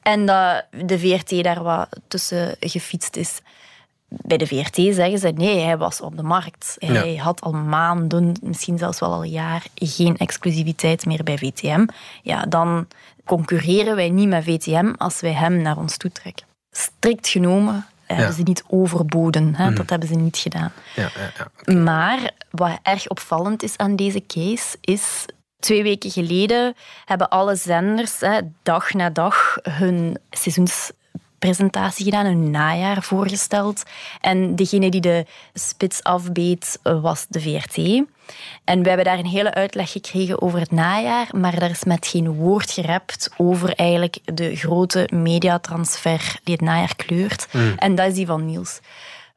En 0.02 0.26
dat 0.26 0.66
de 0.72 1.00
VRT 1.00 1.44
daar 1.44 1.64
wat 1.64 1.88
tussen 2.08 2.56
gefietst 2.60 3.16
is. 3.16 3.42
Bij 4.10 4.38
de 4.38 4.48
VRT 4.48 4.76
zeggen 4.76 5.20
ze 5.20 5.28
nee, 5.28 5.60
hij 5.60 5.78
was 5.78 6.02
op 6.02 6.18
de 6.18 6.24
markt. 6.24 6.76
Hij 6.80 7.16
had 7.16 7.42
al 7.42 7.52
maanden, 7.52 8.36
misschien 8.42 8.78
zelfs 8.78 9.00
wel 9.00 9.14
al 9.14 9.24
een 9.24 9.30
jaar, 9.30 9.64
geen 9.76 10.18
exclusiviteit 10.18 11.06
meer 11.06 11.24
bij 11.24 11.38
VTM. 11.38 11.86
Ja, 12.22 12.42
dan 12.42 12.88
concurreren 13.26 13.96
wij 13.96 14.10
niet 14.10 14.28
met 14.28 14.44
VTM 14.44 14.94
als 14.98 15.20
wij 15.20 15.34
hem 15.34 15.62
naar 15.62 15.78
ons 15.78 15.98
toe 15.98 16.12
trekken. 16.12 16.46
Strikt 16.72 17.28
genomen 17.28 17.86
hebben 18.06 18.34
ze 18.34 18.42
niet 18.42 18.64
overboden. 18.68 19.56
Hè? 19.56 19.74
Dat 19.74 19.90
hebben 19.90 20.08
ze 20.08 20.16
niet 20.16 20.38
gedaan. 20.38 20.72
Ja, 20.96 21.10
ja, 21.16 21.48
ja. 21.66 21.74
Maar 21.74 22.32
wat 22.52 22.80
erg 22.84 23.08
opvallend 23.08 23.64
is 23.64 23.78
aan 23.78 23.96
deze 23.96 24.24
case, 24.28 24.78
is 24.82 25.26
Twee 25.60 25.84
weken 25.84 26.12
geleden 26.12 26.76
hebben 27.06 27.30
alle 27.30 27.56
zenders 27.56 28.20
hè, 28.20 28.40
dag 28.64 28.94
na 28.94 29.10
dag 29.10 29.58
hun 29.62 30.18
seizoenspresentatie 31.40 32.06
gedaan, 32.06 32.26
hun 32.26 32.52
najaar 32.52 33.04
voorgesteld. 33.04 33.84
En 34.22 34.56
degene 34.56 34.90
die 34.90 35.02
de 35.02 35.26
spits 35.54 36.04
afbeet 36.04 36.80
was 36.84 37.26
de 37.30 37.40
VRT. 37.40 37.78
En 38.64 38.82
we 38.82 38.88
hebben 38.88 39.06
daar 39.06 39.20
een 39.20 39.26
hele 39.26 39.54
uitleg 39.54 39.92
gekregen 39.92 40.42
over 40.42 40.60
het 40.60 40.72
najaar, 40.72 41.28
maar 41.32 41.60
daar 41.60 41.70
is 41.70 41.84
met 41.84 42.08
geen 42.08 42.34
woord 42.34 42.72
gerept 42.72 43.30
over 43.38 43.74
eigenlijk 43.76 44.20
de 44.26 44.56
grote 44.56 45.10
mediatransfer 45.14 46.40
die 46.44 46.54
het 46.54 46.64
najaar 46.64 46.96
kleurt. 46.96 47.48
En 47.76 47.96
dat 47.96 48.08
is 48.08 48.14
die 48.14 48.26
van 48.26 48.46
Niels. 48.46 48.80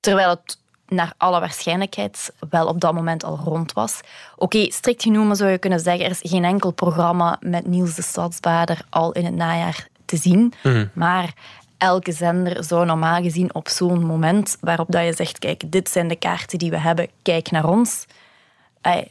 Terwijl 0.01 0.29
het 0.29 0.61
naar 0.89 1.13
alle 1.17 1.41
waarschijnlijkheid 1.41 2.33
wel 2.51 2.67
op 2.67 2.81
dat 2.81 2.95
moment 2.95 3.25
al 3.25 3.41
rond 3.45 3.73
was. 3.73 4.01
Oké, 4.37 4.71
strikt 4.71 5.03
genomen 5.03 5.37
zou 5.37 5.51
je 5.51 5.59
kunnen 5.59 5.81
zeggen, 5.81 6.05
er 6.05 6.11
is 6.11 6.31
geen 6.31 6.45
enkel 6.45 6.71
programma 6.71 7.37
met 7.41 7.67
Niels 7.67 7.95
de 7.95 8.03
Stadsbader 8.03 8.81
al 8.91 9.13
in 9.13 9.25
het 9.25 9.35
najaar 9.35 9.89
te 10.05 10.17
zien. 10.17 10.53
Maar 10.93 11.35
elke 11.83 12.13
zender 12.13 12.65
zou 12.65 12.87
normaal 12.87 13.23
gezien 13.23 13.55
op 13.55 13.69
zo'n 13.69 14.05
moment 14.07 14.57
waarop 14.61 14.91
dat 14.91 15.05
je 15.05 15.13
zegt, 15.13 15.39
kijk, 15.39 15.73
dit 15.73 15.89
zijn 15.89 16.09
de 16.09 16.17
kaarten 16.17 16.59
die 16.59 16.71
we 16.71 16.79
hebben, 16.79 17.09
kijk 17.23 17.51
naar 17.51 17.69
ons, 17.69 18.07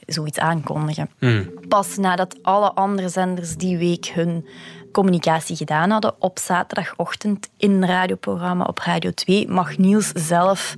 zoiets 0.06 0.40
aankondigen. 0.40 1.10
Pas 1.68 1.98
nadat 1.98 2.36
alle 2.42 2.74
andere 2.74 3.10
zenders 3.10 3.56
die 3.56 3.78
week 3.78 4.06
hun 4.06 4.48
communicatie 4.92 5.56
gedaan 5.56 5.90
hadden, 5.90 6.14
op 6.20 6.40
zaterdagochtend 6.40 7.50
in 7.58 7.72
een 7.72 7.86
radioprogramma 7.86 8.64
op 8.64 8.78
Radio 8.80 9.12
2, 9.12 9.48
mag 9.48 9.78
Niels 9.78 10.12
zelf 10.14 10.76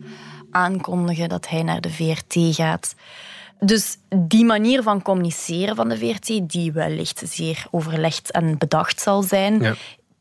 aankondigen 0.51 1.29
dat 1.29 1.49
hij 1.49 1.63
naar 1.63 1.81
de 1.81 1.89
VRT 1.89 2.55
gaat. 2.55 2.95
Dus 3.59 3.97
die 4.15 4.45
manier 4.45 4.83
van 4.83 5.01
communiceren 5.01 5.75
van 5.75 5.89
de 5.89 5.97
VRT, 5.97 6.49
die 6.49 6.71
wellicht 6.71 7.21
zeer 7.25 7.65
overlegd 7.71 8.31
en 8.31 8.57
bedacht 8.57 9.01
zal 9.01 9.21
zijn, 9.21 9.61
Ja. 9.61 9.73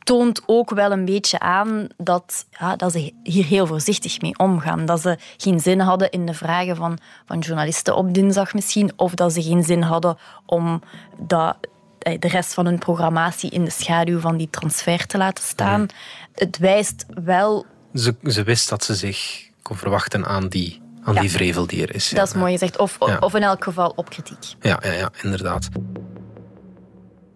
Toont 0.05 0.43
ook 0.47 0.71
wel 0.71 0.93
een 0.93 1.05
beetje 1.05 1.39
aan 1.39 1.87
dat, 1.97 2.47
ja, 2.51 2.77
dat 2.77 2.93
ze 2.93 3.13
hier 3.23 3.45
heel 3.45 3.67
voorzichtig 3.67 4.21
mee 4.21 4.39
omgaan. 4.39 4.87
Dat 4.87 5.01
ze 5.01 5.19
geen 5.37 5.61
zin 5.61 5.81
hadden 5.81 6.11
in 6.11 6.27
de 6.27 6.35
vragen 6.35 6.77
van, 6.77 6.99
van 7.27 7.39
journalisten 7.39 7.97
op 7.97 8.15
dinsdag 8.15 8.55
misschien, 8.55 8.93
of 8.97 9.15
dat 9.15 9.33
ze 9.33 9.43
geen 9.43 9.63
zin 9.65 9.83
hadden 9.83 10.19
om 10.47 10.83
dat, 11.19 11.57
eh, 11.99 12.19
de 12.21 12.29
rest 12.29 12.55
van 12.55 12.67
hun 12.67 12.79
programmatie 12.79 13.51
in 13.51 13.65
de 13.65 13.71
schaduw 13.71 14.21
van 14.21 14.37
die 14.37 14.51
transfer 14.51 15.07
te 15.07 15.19
laten 15.19 15.45
staan. 15.45 15.87
Het 16.35 16.59
wijst 16.59 17.05
wel 17.25 17.67
Ze, 17.95 18.15
ze 18.25 18.43
wist 18.43 18.69
dat 18.69 18.85
ze 18.85 18.95
zich 18.95 19.49
kon 19.63 19.77
verwachten 19.77 20.27
aan 20.27 20.49
die, 20.49 20.81
aan 21.05 21.15
die 21.15 21.31
vrevel 21.31 21.67
die 21.67 21.83
er 21.83 21.95
is. 21.95 22.11
ja. 22.11 22.17
Dat 22.17 22.27
is 22.29 22.35
mooi 22.35 22.53
gezegd. 22.53 22.79
Of, 22.79 22.97
Ja. 23.07 23.17
of 23.19 23.35
in 23.35 23.43
elk 23.43 23.65
geval 23.65 23.93
op 23.97 24.11
kritiek. 24.11 24.55
Ja, 24.61 24.81
ja, 24.85 24.93
ja, 24.93 25.11
inderdaad. 25.23 25.69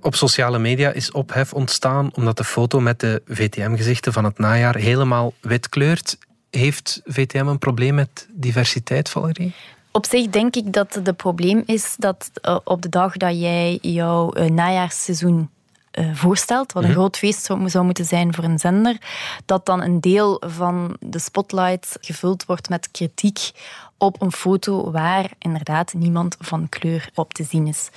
Op 0.07 0.15
sociale 0.15 0.59
media 0.59 0.91
is 0.91 1.11
ophef 1.11 1.53
ontstaan 1.53 2.11
omdat 2.15 2.37
de 2.37 2.45
foto 2.45 2.81
met 2.81 3.01
de 3.01 3.23
VTM-gezichten 3.27 4.13
van 4.13 4.25
het 4.25 4.39
najaar 4.39 4.77
helemaal 4.77 5.33
wit 5.41 5.69
kleurt. 5.69 6.19
Heeft 6.51 7.01
VTM 7.05 7.47
een 7.47 7.59
probleem 7.59 7.95
met 7.95 8.27
diversiteit, 8.31 9.09
Valerie? 9.09 9.55
Op 9.91 10.07
zich 10.07 10.29
denk 10.29 10.57
ik 10.57 10.73
dat 10.73 10.95
het 10.95 11.17
probleem 11.17 11.63
is 11.67 11.95
dat 11.99 12.31
eh, 12.35 12.59
op 12.65 12.83
de 12.83 12.89
dag 12.89 13.17
dat 13.17 13.41
jij 13.41 13.79
jouw 13.83 14.33
eh, 14.33 14.51
najaarsseizoen 14.51 15.51
eh, 15.91 16.15
voorstelt, 16.15 16.73
wat 16.73 16.83
een 16.83 16.89
Mhm. 16.89 16.99
groot 16.99 17.17
feest 17.17 17.45
zou, 17.45 17.69
zou 17.69 17.85
moeten 17.85 18.05
zijn 18.05 18.35
voor 18.35 18.45
een 18.45 18.59
zender, 18.59 18.97
dat 19.45 19.67
dan 19.67 19.83
een 19.83 20.01
deel 20.01 20.43
van 20.47 20.97
de 21.01 21.19
spotlight 21.19 21.97
gevuld 22.01 22.45
wordt 22.45 22.69
met 22.69 22.91
kritiek 22.91 23.51
op 23.99 24.23
een 24.23 24.33
foto 24.33 24.91
waar 24.91 25.31
inderdaad 25.39 25.95
niemand 25.95 26.37
van 26.41 26.69
kleur 26.69 27.09
op 27.15 27.35
te 27.35 27.45
zien 27.45 27.67
is. 27.67 27.91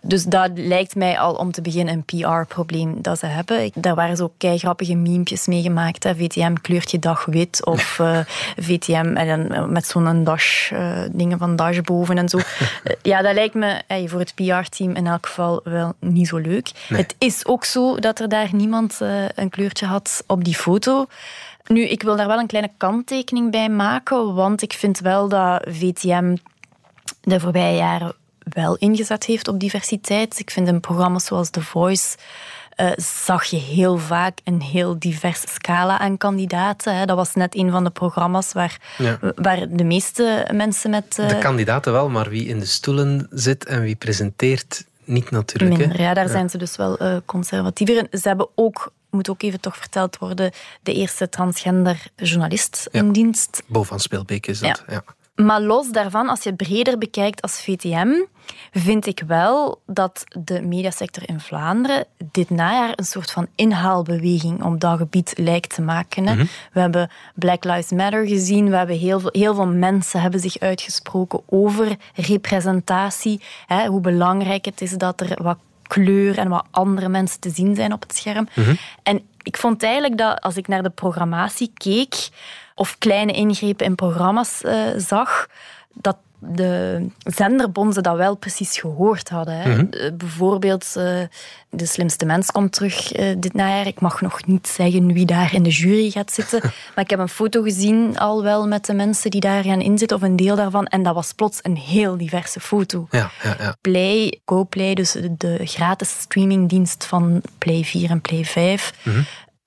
Dus 0.00 0.24
dat 0.24 0.50
lijkt 0.54 0.94
mij 0.94 1.18
al 1.18 1.34
om 1.34 1.52
te 1.52 1.62
beginnen 1.62 1.94
een 1.94 2.04
PR-probleem 2.04 3.02
dat 3.02 3.18
ze 3.18 3.26
hebben. 3.26 3.70
Daar 3.74 3.94
waren 3.94 4.16
zo 4.16 4.32
kei 4.36 4.58
grappige 4.58 4.94
memepjes 4.94 5.46
mee 5.46 5.62
gemaakt. 5.62 6.04
Hè. 6.04 6.14
VTM 6.14 6.54
kleurt 6.54 6.90
je 6.90 6.98
dag 6.98 7.24
wit 7.24 7.64
of 7.64 7.98
eh, 7.98 8.18
VTM 8.56 9.16
en 9.16 9.48
dan 9.48 9.72
met 9.72 9.86
zo'n 9.86 10.24
dash, 10.24 10.72
eh, 10.72 11.00
dingen 11.12 11.38
van 11.38 11.56
dash 11.56 11.80
boven 11.80 12.18
en 12.18 12.28
zo. 12.28 12.38
Eh, 12.84 12.94
ja, 13.02 13.22
dat 13.22 13.34
lijkt 13.34 13.54
me 13.54 13.82
eh, 13.86 14.08
voor 14.08 14.18
het 14.18 14.34
PR-team 14.34 14.94
in 14.94 15.06
elk 15.06 15.26
geval 15.26 15.60
wel 15.64 15.94
niet 16.00 16.28
zo 16.28 16.36
leuk. 16.36 16.70
Nee. 16.88 17.00
Het 17.00 17.14
is 17.18 17.46
ook 17.46 17.64
zo 17.64 17.98
dat 17.98 18.20
er 18.20 18.28
daar 18.28 18.48
niemand 18.52 19.00
eh, 19.00 19.24
een 19.34 19.48
kleurtje 19.48 19.86
had 19.86 20.24
op 20.26 20.44
die 20.44 20.54
foto. 20.54 21.06
Nu, 21.68 21.82
ik 21.88 22.02
wil 22.02 22.16
daar 22.16 22.26
wel 22.26 22.38
een 22.38 22.46
kleine 22.46 22.70
kanttekening 22.76 23.50
bij 23.50 23.68
maken, 23.68 24.34
want 24.34 24.62
ik 24.62 24.72
vind 24.72 24.98
wel 25.00 25.28
dat 25.28 25.64
VTM 25.68 26.36
de 27.20 27.40
voorbije 27.40 27.76
jaren 27.76 28.12
wel 28.38 28.76
ingezet 28.76 29.24
heeft 29.24 29.48
op 29.48 29.60
diversiteit. 29.60 30.38
Ik 30.38 30.50
vind 30.50 30.68
in 30.68 30.80
programma's 30.80 31.24
zoals 31.24 31.50
The 31.50 31.62
Voice 31.62 32.16
eh, 32.70 32.90
zag 32.96 33.44
je 33.44 33.56
heel 33.56 33.98
vaak 33.98 34.38
een 34.44 34.60
heel 34.62 34.98
diverse 34.98 35.46
scala 35.48 35.98
aan 35.98 36.16
kandidaten. 36.16 36.96
Hè. 36.96 37.04
Dat 37.06 37.16
was 37.16 37.34
net 37.34 37.56
een 37.56 37.70
van 37.70 37.84
de 37.84 37.90
programma's 37.90 38.52
waar, 38.52 38.78
Ja. 38.98 39.18
waar 39.34 39.66
de 39.68 39.84
meeste 39.84 40.46
mensen 40.52 40.90
met... 40.90 41.18
eh, 41.18 41.28
De 41.28 41.38
kandidaten 41.38 41.92
wel, 41.92 42.08
maar 42.08 42.28
wie 42.28 42.46
in 42.46 42.58
de 42.58 42.66
stoelen 42.66 43.26
zit 43.30 43.64
en 43.64 43.80
wie 43.82 43.96
presenteert, 43.96 44.84
niet 45.04 45.30
natuurlijk. 45.30 45.72
hè? 45.80 45.86
Minder, 45.86 46.00
ja, 46.00 46.14
daar 46.14 46.28
zijn 46.28 46.50
ze 46.50 46.58
dus 46.58 46.76
wel 46.76 46.98
eh, 46.98 47.16
conservatiever 47.24 47.96
in. 47.96 48.18
Ze 48.20 48.28
hebben 48.28 48.48
ook, 48.54 48.92
moet 49.10 49.30
ook 49.30 49.42
even 49.42 49.60
toch 49.60 49.76
verteld 49.76 50.18
worden, 50.18 50.52
de 50.82 50.94
eerste 50.94 51.28
transgender 51.28 52.06
journalist 52.16 52.88
in 52.90 53.12
dienst. 53.12 53.62
Bo 53.66 53.82
van 53.82 54.00
Speelbeek 54.00 54.46
is 54.46 54.58
dat. 54.58 54.84
Ja. 54.88 55.02
Maar 55.44 55.60
los 55.60 55.90
daarvan, 55.90 56.28
als 56.28 56.42
je 56.42 56.54
breder 56.54 56.98
bekijkt 56.98 57.42
als 57.42 57.60
VTM, 57.60 58.08
vind 58.72 59.06
ik 59.06 59.22
wel 59.26 59.80
dat 59.86 60.24
de 60.38 60.62
mediasector 60.62 61.28
in 61.28 61.40
Vlaanderen 61.40 62.04
dit 62.30 62.50
najaar 62.50 62.92
een 62.96 63.04
soort 63.04 63.30
van 63.30 63.46
inhaalbeweging 63.54 64.64
op 64.64 64.80
dat 64.80 64.98
gebied 64.98 65.32
lijkt 65.36 65.74
te 65.74 65.82
maken. 65.82 66.26
Hè. 66.26 66.34
Mhm. 66.34 66.46
We 66.72 66.80
hebben 66.80 67.10
Black 67.34 67.64
Lives 67.64 67.90
Matter 67.90 68.26
gezien, 68.26 68.70
we 68.70 68.76
hebben 68.76 68.96
heel 68.96 69.20
veel, 69.20 69.30
heel 69.32 69.54
veel 69.54 69.66
mensen 69.66 70.20
hebben 70.20 70.40
zich 70.40 70.58
uitgesproken 70.58 71.40
over 71.46 71.96
representatie, 72.14 73.40
hè, 73.66 73.86
hoe 73.86 74.00
belangrijk 74.00 74.64
het 74.64 74.80
is 74.80 74.90
dat 74.90 75.20
er 75.20 75.42
wat 75.42 75.58
kleur 75.88 76.38
en 76.38 76.48
wat 76.48 76.66
andere 76.70 77.08
mensen 77.08 77.40
te 77.40 77.50
zien 77.50 77.74
zijn 77.74 77.92
op 77.92 78.02
het 78.02 78.16
scherm. 78.16 78.48
En 79.02 79.22
ik 79.42 79.56
vond 79.56 79.82
eigenlijk 79.82 80.18
dat 80.18 80.40
als 80.40 80.56
ik 80.56 80.68
naar 80.68 80.82
de 80.82 80.90
programmatie 80.90 81.70
keek 81.74 82.28
of 82.74 82.98
kleine 82.98 83.32
ingrepen 83.32 83.86
in 83.86 83.94
programma's 83.94 84.62
eh, 84.62 84.80
zag, 84.96 85.48
dat 85.92 86.16
de 86.38 87.06
zenderbonzen 87.24 88.02
dat 88.02 88.16
wel 88.16 88.36
precies 88.36 88.78
gehoord 88.78 89.28
hadden. 89.28 89.58
Hè. 89.58 89.68
Mhm. 89.68 89.86
Eh, 89.90 90.12
bijvoorbeeld 90.12 90.92
eh, 90.96 91.20
De 91.70 91.86
Slimste 91.86 92.26
Mens 92.26 92.50
komt 92.50 92.72
terug 92.72 93.12
eh, 93.12 93.34
dit 93.38 93.54
najaar. 93.54 93.86
Ik 93.86 94.00
mag 94.00 94.20
nog 94.20 94.46
niet 94.46 94.68
zeggen 94.68 95.12
wie 95.12 95.26
daar 95.26 95.54
in 95.54 95.62
de 95.62 95.70
jury 95.70 96.10
gaat 96.10 96.32
zitten. 96.32 96.60
maar 96.94 97.04
ik 97.04 97.10
heb 97.10 97.18
een 97.18 97.28
foto 97.28 97.62
gezien 97.62 98.18
al 98.18 98.42
wel 98.42 98.66
met 98.66 98.86
de 98.86 98.94
mensen 98.94 99.30
die 99.30 99.40
daar 99.40 99.64
gaan 99.64 99.80
inzitten, 99.80 100.16
of 100.16 100.22
een 100.22 100.36
deel 100.36 100.56
daarvan. 100.56 100.86
En 100.86 101.02
dat 101.02 101.14
was 101.14 101.32
plots 101.32 101.58
een 101.62 101.76
heel 101.76 102.16
diverse 102.16 102.60
foto. 102.60 103.06
Ja, 103.10 103.30
ja, 103.42 103.56
ja. 103.58 103.76
Play, 103.80 104.40
GoPlay, 104.44 104.94
dus 104.94 105.12
de, 105.12 105.34
de 105.36 105.58
gratis 105.62 106.20
streamingdienst 106.20 107.04
van 107.04 107.42
Play 107.58 107.84
4 107.84 108.10
en 108.10 108.20
Play 108.20 108.44
5, 108.44 108.92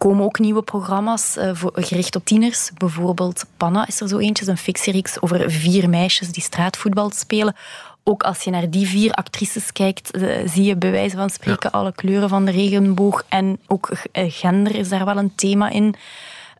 komen 0.02 0.26
ook 0.26 0.40
nieuwe 0.40 0.62
programma's 0.62 1.38
eh, 1.38 1.50
voor, 1.54 1.72
gericht 1.76 2.16
op 2.16 2.26
tieners. 2.26 2.72
Bijvoorbeeld 2.78 3.46
Panna 3.58 3.88
is 3.88 4.02
er 4.02 4.08
zo 4.08 4.18
eentje, 4.18 4.50
een 4.50 4.58
fictiereeks 4.58 5.22
over 5.22 5.52
vier 5.52 5.90
meisjes 5.90 6.32
die 6.32 6.44
straatvoetbal 6.44 7.12
spelen. 7.12 7.56
Ook 8.04 8.24
als 8.24 8.44
je 8.44 8.52
naar 8.52 8.70
die 8.70 8.88
vier 8.88 9.12
actrices 9.12 9.72
kijkt, 9.72 10.12
eh, 10.12 10.48
zie 10.48 10.64
je 10.64 10.76
bij 10.76 10.92
wijze 10.92 11.16
van 11.16 11.30
spreken 11.30 11.72
alle 11.72 11.92
kleuren 11.92 12.30
van 12.30 12.46
de 12.46 12.52
regenboog. 12.52 13.24
En 13.30 13.60
ook 13.68 13.92
eh, 14.12 14.26
gender 14.32 14.76
is 14.76 14.90
daar 14.90 15.06
wel 15.06 15.18
een 15.18 15.36
thema 15.36 15.70
in. 15.70 15.96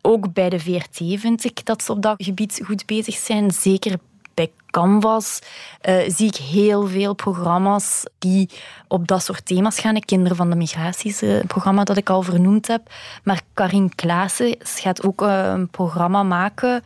Ook 0.02 0.32
bij 0.32 0.48
de 0.48 0.60
VRT 0.60 1.20
vind 1.20 1.44
ik 1.44 1.64
dat 1.64 1.82
ze 1.82 1.92
op 1.92 2.02
dat 2.02 2.14
gebied 2.24 2.60
goed 2.64 2.86
bezig 2.86 3.14
zijn. 3.14 3.50
Zeker 3.50 3.98
Bij 4.34 4.50
Canvas 4.70 5.38
eh, 5.80 5.96
zie 6.06 6.28
ik 6.28 6.36
heel 6.36 6.86
veel 6.86 7.14
programma's 7.14 8.04
die 8.18 8.50
op 8.88 9.08
dat 9.08 9.22
soort 9.22 9.46
thema's 9.46 9.80
gaan. 9.80 9.94
De 9.94 10.04
Kinderen 10.04 10.36
van 10.36 10.50
de 10.50 10.56
Migraties, 10.56 11.20
een 11.20 11.46
programma 11.46 11.84
dat 11.84 11.96
ik 11.96 12.10
al 12.10 12.22
vernoemd 12.22 12.66
heb. 12.66 12.82
Maar 13.24 13.40
Karin 13.54 13.94
Klaassen 13.94 14.56
gaat 14.58 15.04
ook 15.04 15.22
eh, 15.22 15.52
een 15.54 15.68
programma 15.68 16.22
maken 16.22 16.82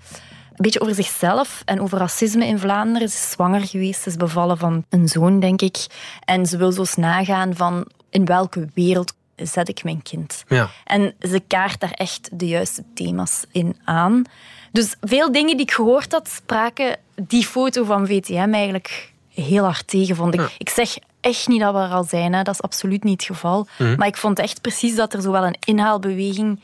een 0.56 0.62
beetje 0.62 0.80
over 0.80 0.94
zichzelf 0.94 1.62
en 1.64 1.80
over 1.80 1.98
racisme 1.98 2.46
in 2.46 2.58
Vlaanderen. 2.58 3.08
Ze 3.08 3.16
is 3.16 3.30
zwanger 3.30 3.66
geweest, 3.66 4.02
ze 4.02 4.08
is 4.08 4.16
bevallen 4.16 4.58
van 4.58 4.84
een 4.88 5.08
zoon, 5.08 5.40
denk 5.40 5.62
ik. 5.62 5.86
En 6.24 6.46
ze 6.46 6.56
wil 6.56 6.72
zo 6.72 6.80
eens 6.80 6.94
nagaan 6.94 7.54
van 7.54 7.86
in 8.10 8.24
welke 8.24 8.68
wereld 8.74 9.14
zet 9.36 9.68
ik 9.68 9.84
mijn 9.84 10.02
kind. 10.02 10.44
Ja. 10.48 10.70
En 10.84 11.14
ze 11.20 11.40
kaart 11.46 11.80
daar 11.80 11.90
echt 11.90 12.28
de 12.32 12.46
juiste 12.46 12.84
thema's 12.94 13.44
in 13.52 13.76
aan. 13.84 14.24
Dus 14.72 14.94
veel 15.00 15.32
dingen 15.32 15.56
die 15.56 15.66
ik 15.66 15.72
gehoord 15.72 16.12
had, 16.12 16.28
spraken 16.28 16.96
die 17.14 17.46
foto 17.46 17.84
van 17.84 18.06
VTM 18.06 18.50
eigenlijk 18.52 19.12
heel 19.34 19.64
hard 19.64 19.86
tegen, 19.86 20.16
vond 20.16 20.34
ik. 20.34 20.54
Ik 20.58 20.68
zeg 20.68 20.98
echt 21.20 21.48
niet 21.48 21.60
dat 21.60 21.74
we 21.74 21.80
er 21.80 21.90
al 21.90 22.04
zijn, 22.04 22.32
hè. 22.32 22.42
dat 22.42 22.54
is 22.54 22.62
absoluut 22.62 23.04
niet 23.04 23.20
het 23.20 23.36
geval. 23.36 23.66
Mhm. 23.78 23.96
Maar 23.96 24.06
ik 24.06 24.16
vond 24.16 24.38
echt 24.38 24.60
precies 24.60 24.96
dat 24.96 25.14
er 25.14 25.22
zo 25.22 25.30
wel 25.30 25.46
een 25.46 25.56
inhaalbeweging 25.64 26.60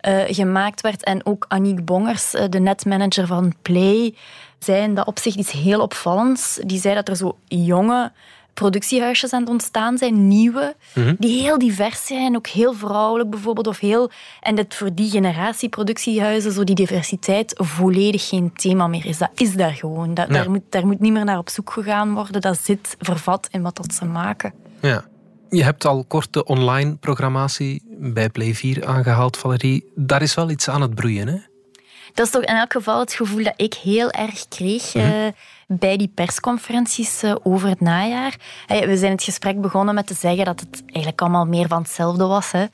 eh, 0.00 0.22
gemaakt 0.26 0.80
werd. 0.80 1.04
En 1.04 1.26
ook 1.26 1.44
Aniek 1.48 1.84
Bongers, 1.84 2.34
eh, 2.34 2.44
de 2.48 2.58
netmanager 2.58 3.26
van 3.26 3.54
Play, 3.62 4.14
zei 4.58 4.82
in 4.82 4.94
dat 4.94 5.06
opzicht 5.06 5.36
iets 5.36 5.52
heel 5.52 5.80
opvallends. 5.80 6.58
Die 6.64 6.80
zei 6.80 6.94
dat 6.94 7.08
er 7.08 7.16
zo 7.16 7.38
jonge 7.44 8.12
productiehuisjes 8.60 9.32
aan 9.32 9.40
het 9.40 9.48
ontstaan 9.50 9.98
zijn, 9.98 10.28
nieuwe, 10.28 10.74
Mhm. 10.94 11.14
die 11.18 11.42
heel 11.42 11.58
divers 11.58 12.06
zijn, 12.06 12.36
ook 12.36 12.46
heel 12.46 12.72
vrouwelijk 12.74 13.30
bijvoorbeeld, 13.30 13.66
of 13.66 13.78
heel... 13.78 14.10
En 14.40 14.54
dat 14.54 14.74
voor 14.74 14.94
die 14.94 15.10
generatie 15.10 15.68
productiehuizen 15.68 16.52
zo 16.52 16.64
die 16.64 16.74
diversiteit 16.74 17.52
volledig 17.56 18.28
geen 18.28 18.52
thema 18.54 18.86
meer 18.86 19.06
is. 19.06 19.18
Dat 19.18 19.30
is 19.34 19.54
daar 19.54 19.72
gewoon. 19.74 20.14
Dat, 20.14 20.26
Ja. 20.28 20.32
daar, 20.34 20.50
moet, 20.50 20.62
daar 20.70 20.86
moet 20.86 21.00
niet 21.00 21.12
meer 21.12 21.24
naar 21.24 21.38
op 21.38 21.48
zoek 21.48 21.70
gegaan 21.70 22.14
worden. 22.14 22.40
Dat 22.40 22.58
zit 22.62 22.96
vervat 22.98 23.48
in 23.50 23.62
wat 23.62 23.76
dat 23.76 23.94
ze 23.94 24.04
maken. 24.04 24.52
Ja. 24.80 25.04
Je 25.50 25.64
hebt 25.64 25.84
al 25.84 26.04
kort 26.04 26.32
de 26.32 26.44
online 26.44 26.96
programmatie 26.96 27.82
bij 27.98 28.30
Play 28.30 28.54
4 28.54 28.86
aangehaald, 28.86 29.36
Valerie. 29.36 29.84
Daar 29.94 30.22
is 30.22 30.34
wel 30.34 30.50
iets 30.50 30.68
aan 30.68 30.80
het 30.80 30.94
broeien, 30.94 31.28
hè? 31.28 31.36
Dat 32.16 32.26
is 32.26 32.32
toch 32.32 32.42
in 32.42 32.56
elk 32.56 32.72
geval 32.72 33.00
het 33.00 33.12
gevoel 33.12 33.44
dat 33.44 33.54
ik 33.56 33.74
heel 33.74 34.10
erg 34.10 34.48
kreeg 34.48 34.94
eh, 34.94 35.26
bij 35.66 35.96
die 35.96 36.10
persconferenties 36.14 37.22
eh, 37.22 37.34
over 37.42 37.68
het 37.68 37.80
najaar. 37.80 38.36
We 38.66 38.96
zijn 38.96 39.12
het 39.12 39.22
gesprek 39.22 39.60
begonnen 39.60 39.94
met 39.94 40.06
te 40.06 40.14
zeggen 40.14 40.44
dat 40.44 40.60
het 40.60 40.82
eigenlijk 40.86 41.20
allemaal 41.20 41.46
meer 41.46 41.68
van 41.68 41.82
hetzelfde 41.82 42.24
was. 42.24 42.52
Hè. 42.52 42.64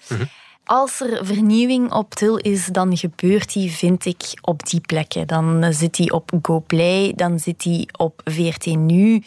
Als 0.64 1.00
er 1.00 1.26
vernieuwing 1.26 1.92
op 1.92 2.14
til 2.14 2.37
is, 2.37 2.66
dan 2.66 2.96
gebeurt 2.96 3.52
die, 3.52 3.70
vind 3.70 4.04
ik, 4.04 4.22
op 4.40 4.66
die 4.66 4.80
plekken. 4.80 5.26
Dan 5.26 5.62
eh, 5.62 5.72
zit 5.72 5.94
die 5.94 6.12
op 6.12 6.30
GoPlay, 6.42 7.12
dan 7.16 7.38
zit 7.38 7.62
die 7.62 7.88
op 7.99 8.20
VRT 8.25 8.66
Nu. 8.66 9.22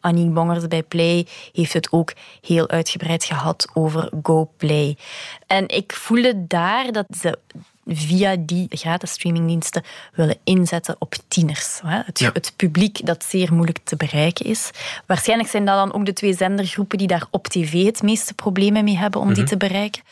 Aniek 0.00 0.34
Bongers 0.34 0.68
bij 0.68 0.82
Play 0.82 1.26
heeft 1.52 1.72
het 1.72 1.92
ook 1.92 2.12
heel 2.40 2.68
uitgebreid 2.68 3.24
gehad 3.24 3.68
over 3.74 4.10
GoPlay. 4.22 4.96
En 5.46 5.68
ik 5.68 5.92
voelde 5.92 6.46
daar 6.46 6.92
dat 6.92 7.06
ze 7.20 7.38
via 7.86 8.36
die 8.38 8.66
gratis 8.70 9.10
streamingdiensten 9.12 9.82
willen 10.14 10.36
inzetten 10.44 10.96
op 10.98 11.14
tieners. 11.28 11.80
hè. 11.84 12.00
Het, 12.04 12.18
Ja. 12.18 12.30
het 12.32 12.52
publiek 12.56 13.06
dat 13.06 13.24
zeer 13.24 13.52
moeilijk 13.54 13.78
te 13.84 13.96
bereiken 13.96 14.44
is. 14.46 14.70
Waarschijnlijk 15.06 15.48
zijn 15.50 15.64
dat 15.64 15.74
dan 15.76 15.92
ook 15.94 16.06
de 16.06 16.12
twee 16.12 16.34
zendergroepen 16.34 16.98
die 16.98 17.06
daar 17.06 17.26
op 17.30 17.48
tv 17.48 17.84
het 17.84 18.02
meeste 18.02 18.34
problemen 18.34 18.84
mee 18.84 18.96
hebben 18.98 19.20
om 19.20 19.28
die 19.28 19.36
Mhm. 19.42 19.46
te 19.46 19.56
bereiken. 19.56 20.02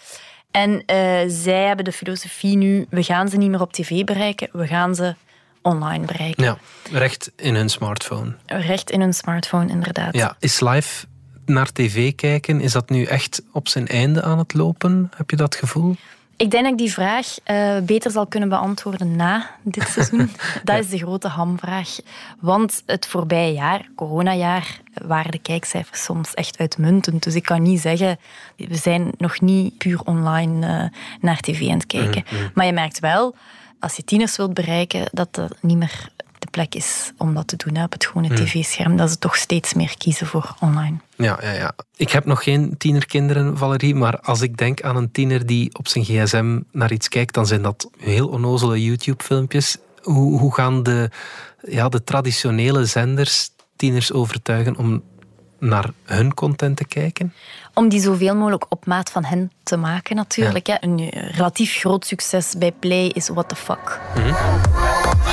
En 0.51 0.83
eh, 0.87 0.97
zij 1.29 1.67
hebben 1.67 1.85
de 1.85 1.93
filosofie 1.93 2.57
nu, 2.57 2.87
we 2.91 3.03
gaan 3.03 3.29
ze 3.29 3.37
niet 3.37 3.51
meer 3.51 3.61
op 3.61 3.73
tv 3.73 4.05
bereiken, 4.05 4.49
we 4.53 4.67
gaan 4.67 4.95
ze 4.95 5.15
online 5.63 6.05
bereiken. 6.07 6.45
Ja, 6.45 6.59
recht 6.93 7.31
in 7.37 7.55
hun 7.55 7.69
smartphone. 7.69 8.35
Recht 8.47 8.91
in 8.91 9.01
hun 9.01 9.15
smartphone, 9.15 9.69
inderdaad. 9.71 10.15
Ja, 10.15 10.37
is 10.39 10.61
live 10.61 11.07
naar 11.47 11.73
tv 11.73 12.15
kijken, 12.15 12.61
is 12.61 12.73
dat 12.73 12.91
nu 12.91 13.05
echt 13.05 13.43
op 13.53 13.69
zijn 13.69 13.87
einde 13.89 14.23
aan 14.23 14.39
het 14.39 14.55
lopen? 14.55 15.11
Heb 15.17 15.31
je 15.31 15.37
dat 15.37 15.55
gevoel? 15.55 15.97
Ik 16.41 16.51
denk 16.51 16.63
dat 16.65 16.73
ik 16.73 16.79
die 16.79 16.93
vraag 16.93 17.39
eh, 17.45 17.79
beter 17.83 18.11
zal 18.11 18.27
kunnen 18.27 18.49
beantwoorden 18.49 19.17
na 19.17 19.51
dit 19.63 19.89
seizoen. 19.95 20.31
dat 20.65 20.79
is 20.79 20.89
de 20.89 20.99
grote 20.99 21.29
hamvraag. 21.29 21.99
Want 22.39 22.83
het 22.87 23.07
voorbije 23.07 23.53
jaar, 23.53 23.89
coronajaar, 23.95 24.81
waren 25.07 25.31
de 25.31 25.39
kijkcijfers 25.39 26.05
soms 26.05 26.35
echt 26.35 26.59
uitmuntend. 26.59 27.23
Dus 27.23 27.35
ik 27.35 27.43
kan 27.45 27.63
niet 27.63 27.81
zeggen, 27.81 28.19
we 28.57 28.77
zijn 28.77 29.13
nog 29.17 29.41
niet 29.41 29.79
puur 29.79 30.01
online 30.05 30.67
eh, 30.67 30.99
naar 31.21 31.41
tv 31.41 31.69
aan 31.69 31.75
het 31.75 31.87
kijken. 31.87 32.23
Mhm, 32.27 32.35
mhm. 32.35 32.51
Maar 32.55 32.67
je 32.67 32.73
merkt 32.73 32.99
wel, 32.99 33.35
als 33.81 33.97
je 33.97 34.05
tieners 34.05 34.37
wilt 34.37 34.55
bereiken, 34.55 35.09
dat 35.13 35.37
er 35.37 35.51
niet 35.61 35.77
meer 35.77 36.09
de 36.39 36.49
plek 36.51 36.75
is 36.75 37.13
om 37.17 37.35
dat 37.35 37.47
te 37.49 37.57
doen 37.57 37.75
hè, 37.77 37.85
op 37.85 37.93
het 37.93 38.07
gewone 38.07 38.29
Mhm. 38.29 38.37
tv-scherm. 38.45 38.97
Dat 38.97 39.11
ze 39.11 39.19
toch 39.19 39.37
steeds 39.37 39.75
meer 39.75 39.95
kiezen 39.99 40.27
voor 40.27 40.55
online. 40.61 40.97
Ja, 41.21 41.39
ja, 41.43 41.51
ja. 41.51 41.73
Ik 41.97 42.11
heb 42.11 42.25
nog 42.25 42.43
geen 42.43 42.75
tienerkinderen, 42.79 43.59
Valerie, 43.59 43.95
maar 43.95 44.21
als 44.21 44.41
ik 44.41 44.57
denk 44.57 44.83
aan 44.83 44.97
een 44.97 45.11
tiener 45.11 45.47
die 45.47 45.75
op 45.79 45.89
zijn 45.89 46.05
gsm 46.05 46.61
naar 46.73 46.93
iets 46.93 47.09
kijkt, 47.09 47.35
dan 47.35 47.47
zijn 47.47 47.63
dat 47.63 47.91
heel 47.99 48.29
onnozele 48.29 48.85
YouTube-filmpjes. 48.85 49.77
Hoe, 50.03 50.39
hoe 50.39 50.55
gaan 50.55 50.83
de, 50.83 51.11
ja, 51.63 51.89
de 51.89 52.05
traditionele 52.05 52.85
zenders 52.85 53.51
tieners 53.77 54.13
overtuigen 54.13 54.77
om 54.77 55.03
naar 55.59 55.91
hun 56.05 56.35
content 56.35 56.77
te 56.77 56.85
kijken? 56.85 57.35
Om 57.75 57.89
die 57.89 58.01
zoveel 58.01 58.37
mogelijk 58.37 58.67
op 58.69 58.87
maat 58.87 59.11
van 59.11 59.25
hen 59.25 59.51
te 59.63 59.77
maken, 59.77 60.17
natuurlijk. 60.17 60.67
hè. 60.67 60.75
Een 60.81 60.99
eh, 60.99 61.31
relatief 61.31 61.77
groot 61.77 62.07
succes 62.07 62.55
bij 62.59 62.73
Play 62.73 63.07
is 63.07 63.29
What 63.29 63.49
the 63.49 63.57
Fuck. 63.57 64.01
Jasmina, 64.15 65.30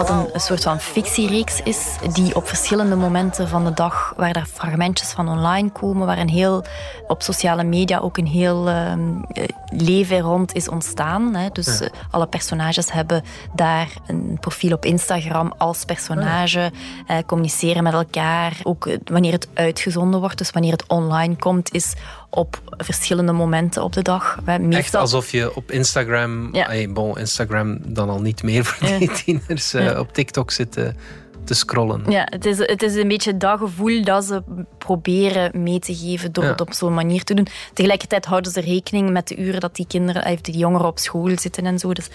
Wat 0.00 0.10
een, 0.10 0.28
een 0.32 0.40
soort 0.40 0.62
van 0.62 0.80
fictiereeks 0.80 1.62
is, 1.62 1.96
die 2.12 2.34
op 2.34 2.48
verschillende 2.48 2.96
momenten 2.96 3.48
van 3.48 3.64
de 3.64 3.72
dag, 3.72 4.14
waar 4.16 4.32
daar 4.32 4.46
fragmentjes 4.52 5.08
van 5.10 5.28
online 5.28 5.70
komen, 5.70 6.06
waar 6.06 6.18
een 6.18 6.28
heel, 6.28 6.64
op 7.06 7.22
sociale 7.22 7.64
media 7.64 7.98
ook 7.98 8.16
een 8.16 8.26
heel 8.26 8.68
ehm, 8.68 9.00
eh, 9.32 9.44
leven 9.70 10.20
rond 10.20 10.54
is 10.54 10.68
ontstaan. 10.68 11.34
Hè. 11.34 11.48
Dus 11.52 11.78
Ja. 11.78 11.84
eh, 11.84 11.90
alle 12.10 12.26
personages 12.26 12.92
hebben 12.92 13.22
daar 13.54 13.88
een 14.06 14.36
profiel 14.40 14.72
op 14.72 14.84
Instagram 14.84 15.52
als 15.58 15.84
personage, 15.84 16.72
eh, 17.06 17.16
communiceren 17.26 17.82
met 17.82 17.92
elkaar. 17.92 18.56
Ook 18.62 18.88
wanneer 19.04 19.32
het 19.32 19.48
uitgezonden 19.54 20.20
wordt, 20.20 20.38
dus 20.38 20.50
wanneer 20.50 20.72
het 20.72 20.86
online 20.86 21.36
komt, 21.36 21.72
is 21.74 21.94
op 22.30 22.60
verschillende 22.76 23.32
momenten 23.32 23.82
op 23.82 23.92
de 23.92 24.02
dag. 24.02 24.38
Hè. 24.44 24.52
Echt 24.52 24.60
Meestal 24.62 25.00
alsof 25.00 25.30
je 25.30 25.54
op 25.56 25.70
Instagram, 25.70 26.54
Ja. 26.54 26.66
hey, 26.66 26.90
bon, 26.92 27.18
Instagram 27.18 27.78
dan 27.86 28.10
al 28.10 28.20
niet 28.20 28.42
meer 28.42 28.64
voor 28.68 28.88
die 28.88 29.08
Ja. 29.08 29.14
tieners, 29.14 29.74
eh, 29.74 29.84
Ja. 29.84 30.00
op 30.00 30.12
TikTok 30.12 30.50
zitten 30.50 30.96
te 31.44 31.54
scrollen. 31.54 32.10
Ja, 32.10 32.22
het 32.30 32.44
is, 32.46 32.58
het 32.58 32.82
is 32.82 32.94
een 32.94 33.08
beetje 33.08 33.36
dat 33.36 33.58
gevoel 33.58 34.04
dat 34.04 34.24
ze 34.24 34.42
proberen 34.78 35.62
mee 35.62 35.78
te 35.78 35.94
geven 35.96 36.32
door 36.32 36.44
Ja. 36.44 36.50
het 36.50 36.60
op 36.60 36.72
zo'n 36.72 36.94
manier 36.94 37.24
te 37.24 37.34
doen. 37.34 37.46
Tegelijkertijd 37.74 38.24
houden 38.24 38.52
ze 38.52 38.60
rekening 38.60 39.10
met 39.10 39.28
de 39.28 39.36
uren 39.36 39.60
dat 39.60 39.76
die 39.76 39.86
kinderen, 39.86 40.24
eh, 40.24 40.36
die 40.40 40.56
jongeren 40.56 40.86
op 40.86 40.98
school 40.98 41.38
zitten 41.38 41.66
en 41.66 41.78
zo. 41.78 41.92
Dus. 41.92 42.08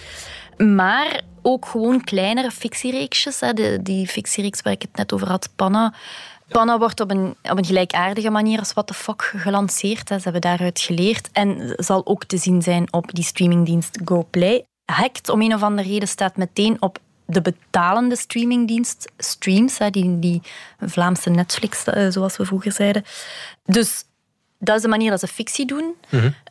Maar 0.56 1.20
ook 1.42 1.66
gewoon 1.66 2.04
kleinere 2.04 2.50
fictiereeksjes. 2.50 3.40
Hè. 3.40 3.52
De, 3.52 3.78
die 3.82 4.06
fictiereeks 4.06 4.62
waar 4.62 4.72
ik 4.72 4.82
het 4.82 4.96
net 4.96 5.12
over 5.12 5.28
had, 5.28 5.48
Panna. 5.56 5.94
Panna 6.48 6.78
wordt 6.78 7.00
op 7.00 7.10
een, 7.10 7.36
op 7.42 7.58
een 7.58 7.64
gelijkaardige 7.64 8.30
manier 8.30 8.58
als 8.58 8.72
What 8.72 8.86
the 8.86 8.94
Fuck 8.94 9.32
gelanceerd. 9.36 10.08
Hè. 10.08 10.16
Ze 10.16 10.22
hebben 10.22 10.40
daaruit 10.40 10.80
geleerd. 10.80 11.28
En 11.32 11.74
zal 11.76 12.06
ook 12.06 12.24
te 12.24 12.36
zien 12.36 12.62
zijn 12.62 12.92
op 12.92 13.14
die 13.14 13.24
streamingdienst 13.24 13.98
GoPlay. 14.04 14.64
Hacked, 14.84 15.28
om 15.28 15.42
een 15.42 15.54
of 15.54 15.62
andere 15.62 15.88
reden, 15.88 16.08
staat 16.08 16.36
meteen 16.36 16.76
op 16.80 16.98
de 17.26 17.42
betalende 17.42 18.16
streamingdienst 18.16 19.12
Streams, 19.18 19.78
hè, 19.78 19.90
die, 19.90 20.18
die 20.18 20.42
Vlaamse 20.80 21.30
Netflix, 21.30 21.84
eh, 21.84 22.08
zoals 22.08 22.36
we 22.36 22.44
vroeger 22.44 22.72
zeiden. 22.72 23.04
Dus 23.64 24.04
dat 24.58 24.76
is 24.76 24.82
de 24.82 24.88
manier 24.88 25.10
dat 25.10 25.20
ze 25.20 25.26
fictie 25.26 25.66
doen. 25.66 25.94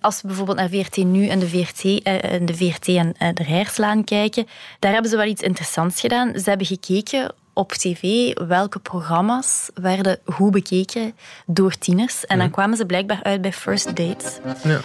Als 0.01 0.21
we 0.21 0.27
bijvoorbeeld 0.27 0.57
naar 0.57 0.69
VRT 0.69 0.97
Nu 0.97 1.27
en 1.27 1.39
de 1.39 1.47
VRT, 1.47 1.83
eh, 1.83 2.33
en, 2.33 2.45
de 2.45 2.55
VRT 2.55 2.87
en 2.87 3.13
eh, 3.17 3.33
de 3.33 4.03
kijken, 4.03 4.47
daar 4.79 4.91
hebben 4.91 5.11
ze 5.11 5.17
wel 5.17 5.25
iets 5.25 5.41
interessants 5.41 5.99
gedaan. 5.99 6.39
Ze 6.39 6.49
hebben 6.49 6.67
gekeken 6.67 7.33
op 7.55 7.71
tv 7.71 8.33
welke 8.47 8.79
programma's 8.79 9.69
werden 9.73 10.19
hoe 10.23 10.51
bekeken 10.51 11.15
door 11.45 11.77
tieners. 11.77 12.25
En 12.25 12.37
dan 12.37 12.49
kwamen 12.49 12.77
ze 12.77 12.85
blijkbaar 12.85 13.19
uit 13.23 13.41
bij 13.41 13.53
First 13.53 13.95
Dates. 13.95 14.39
Ja. 14.63 14.79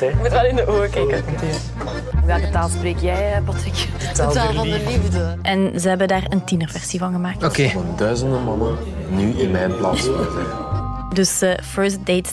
Je 0.00 0.12
moet 0.18 0.30
wel 0.30 0.44
in 0.44 0.56
de 0.56 0.66
ogen 0.66 0.90
kijken. 0.90 1.24
Welke 2.26 2.50
taal 2.50 2.68
spreek 2.68 2.98
jij, 2.98 3.34
eh, 3.34 3.44
Patrick? 3.44 3.88
De 3.98 4.12
taal 4.12 4.32
der 4.32 4.62
liefde. 4.62 4.90
liefde. 4.90 5.38
En 5.42 5.80
ze 5.80 5.88
hebben 5.88 6.08
daar 6.08 6.24
een 6.28 6.44
tienerversie 6.44 6.98
van 6.98 7.12
gemaakt. 7.12 7.44
Oké. 7.44 7.70
Duizenden 7.96 8.42
mannen 8.42 8.76
nu 9.08 9.30
in 9.30 9.50
mijn 9.50 9.76
plaats. 9.76 10.08
Dus 11.12 11.42
eh, 11.42 11.50
First 11.62 12.06
Dates, 12.06 12.32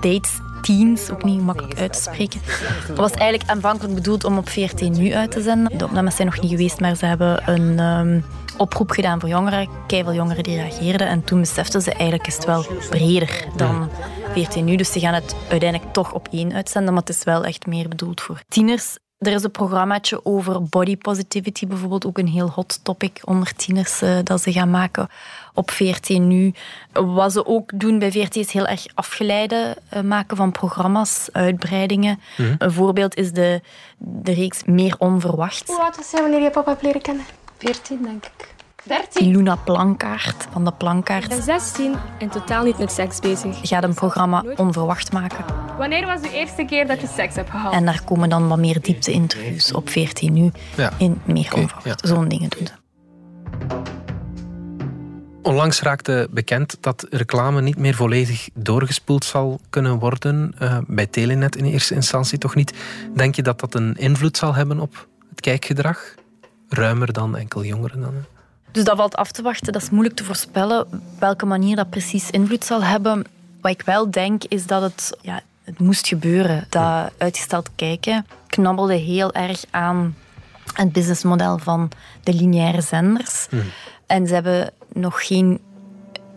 dates 0.00 0.30
Teens, 0.62 1.10
ook 1.10 1.24
niet 1.24 1.40
makkelijk 1.40 1.78
uit 1.78 1.92
te 1.92 2.00
spreken. 2.00 2.40
Dat 2.88 2.96
was 2.96 3.10
eigenlijk 3.10 3.50
aanvankelijk 3.50 3.94
bedoeld 3.94 4.24
om 4.24 4.38
op 4.38 4.48
VRT 4.48 4.80
Nu 4.80 5.12
uit 5.12 5.30
te 5.30 5.42
zenden. 5.42 5.78
De 5.78 5.84
opnames 5.84 6.16
zijn 6.16 6.28
nog 6.28 6.40
niet 6.40 6.50
geweest, 6.50 6.80
maar 6.80 6.96
ze 6.96 7.06
hebben 7.06 7.50
een 7.50 7.78
ehm, 7.78 8.20
oproep 8.56 8.90
gedaan 8.90 9.20
voor 9.20 9.28
jongeren. 9.28 9.68
Keiveel 9.86 10.14
jongeren 10.14 10.42
die 10.42 10.56
reageerden. 10.56 11.06
En 11.06 11.24
toen 11.24 11.40
beseften 11.40 11.82
ze 11.82 11.92
eigenlijk 11.92 12.26
is 12.26 12.34
het 12.34 12.44
wel 12.44 12.66
breder 12.90 13.46
dan 13.56 13.90
14 14.32 14.64
nu. 14.64 14.76
Dus 14.76 14.92
ze 14.92 15.00
gaan 15.00 15.14
het 15.14 15.34
uiteindelijk 15.50 15.92
toch 15.92 16.12
op 16.12 16.28
één 16.30 16.52
uitzenden, 16.52 16.92
maar 16.92 17.02
het 17.02 17.16
is 17.16 17.24
wel 17.24 17.44
echt 17.44 17.66
meer 17.66 17.88
bedoeld 17.88 18.20
voor 18.20 18.42
tieners. 18.48 18.96
Er 19.22 19.32
is 19.32 19.42
een 19.42 19.50
programmaatje 19.50 20.24
over 20.24 20.62
body 20.62 20.96
positivity, 20.96 21.66
bijvoorbeeld 21.66 22.06
ook 22.06 22.18
een 22.18 22.28
heel 22.28 22.48
hot 22.48 22.80
topic 22.82 23.20
onder 23.24 23.54
tieners 23.54 24.02
uh, 24.02 24.18
dat 24.22 24.42
ze 24.42 24.52
gaan 24.52 24.70
maken 24.70 25.08
op 25.54 25.70
VRT 25.70 26.08
nu. 26.08 26.54
Wat 26.92 27.32
ze 27.32 27.46
ook 27.46 27.70
doen 27.74 27.98
bij 27.98 28.12
VRT 28.12 28.36
is 28.36 28.52
heel 28.52 28.66
erg 28.66 28.86
afgeleide 28.94 29.76
uh, 29.94 30.00
maken 30.00 30.36
van 30.36 30.52
programma's, 30.52 31.28
uitbreidingen. 31.32 32.20
Mhm. 32.36 32.54
Een 32.58 32.72
voorbeeld 32.72 33.16
is 33.16 33.32
de, 33.32 33.60
de 33.98 34.32
reeks 34.32 34.64
Meer 34.64 34.94
Onverwacht. 34.98 35.66
Hoe 35.66 35.82
oud 35.82 35.96
was 35.96 36.10
jij 36.10 36.20
wanneer 36.20 36.42
je 36.42 36.50
papa 36.50 36.70
hebt 36.70 36.82
leren 36.82 37.02
kennen? 37.02 37.24
14, 37.58 38.02
denk 38.02 38.24
ik. 38.24 38.54
13? 38.84 39.26
Iluna 39.26 39.56
Plankaart 39.56 40.46
van 40.52 40.64
de 40.64 40.72
Plankaart 40.72 41.22
Ik 41.22 41.28
ben 41.28 41.42
16 41.42 41.94
en 42.18 42.28
totaal 42.28 42.64
niet 42.64 42.78
met 42.78 42.92
seks 42.92 43.20
bezig. 43.20 43.58
gaat 43.62 43.82
een 43.82 43.94
programma 43.94 44.44
onverwacht 44.56 45.12
maken. 45.12 45.44
Wanneer 45.78 46.06
was 46.06 46.20
de 46.20 46.32
eerste 46.32 46.64
keer 46.64 46.86
dat 46.86 47.00
je 47.00 47.06
seks 47.06 47.34
hebt 47.34 47.50
gehad? 47.50 47.72
En 47.72 47.84
daar 47.84 48.02
komen 48.04 48.28
dan 48.28 48.48
wat 48.48 48.58
meer 48.58 48.80
diepte-interviews 48.80 49.72
op 49.72 49.88
14 49.90 50.32
nu 50.32 50.50
Ja. 50.76 50.92
in 50.98 51.20
Meer 51.24 51.54
Onverwacht. 51.54 52.06
Zo'n 52.08 52.28
dingen 52.28 52.48
doen 52.50 52.66
ze. 52.66 52.72
Onlangs 55.42 55.80
raakte 55.82 56.28
bekend 56.30 56.76
dat 56.80 57.06
reclame 57.10 57.60
niet 57.62 57.78
meer 57.78 57.94
volledig 57.94 58.48
doorgespoeld 58.54 59.24
zal 59.24 59.60
kunnen 59.70 59.98
worden. 59.98 60.54
eh, 60.58 60.78
bij 60.86 61.06
Telenet 61.06 61.56
in 61.56 61.64
eerste 61.64 61.94
instantie 61.94 62.38
toch 62.38 62.54
niet. 62.54 62.72
Denk 63.14 63.34
je 63.34 63.42
dat 63.42 63.60
dat 63.60 63.74
een 63.74 63.94
invloed 63.96 64.36
zal 64.36 64.54
hebben 64.54 64.80
op 64.80 65.08
het 65.30 65.40
kijkgedrag? 65.40 66.14
Ruimer 66.68 67.12
dan 67.12 67.36
enkel 67.36 67.64
jongeren 67.64 68.00
dan? 68.00 68.14
Dus 68.72 68.84
dat 68.84 68.96
valt 68.96 69.16
af 69.16 69.32
te 69.32 69.42
wachten. 69.42 69.72
Dat 69.72 69.82
is 69.82 69.90
moeilijk 69.90 70.16
te 70.16 70.24
voorspellen 70.24 70.86
welke 71.18 71.46
manier 71.46 71.76
dat 71.76 71.90
precies 71.90 72.30
invloed 72.30 72.64
zal 72.64 72.82
hebben. 72.82 73.24
Wat 73.60 73.72
ik 73.72 73.82
wel 73.82 74.10
denk, 74.10 74.44
is 74.44 74.66
dat 74.66 74.82
het, 74.82 75.16
ja, 75.20 75.40
het 75.64 75.78
moest 75.78 76.06
gebeuren. 76.06 76.66
Dat 76.68 77.12
uitgesteld 77.18 77.68
kijken 77.76 78.26
knabbelde 78.46 78.94
heel 78.94 79.32
erg 79.32 79.64
aan 79.70 80.16
het 80.72 80.92
businessmodel 80.92 81.58
van 81.58 81.90
de 82.22 82.34
lineaire 82.34 82.80
zenders. 82.80 83.48
En 84.06 84.26
ze 84.26 84.34
hebben 84.34 84.70
nog 84.92 85.26
geen 85.26 85.60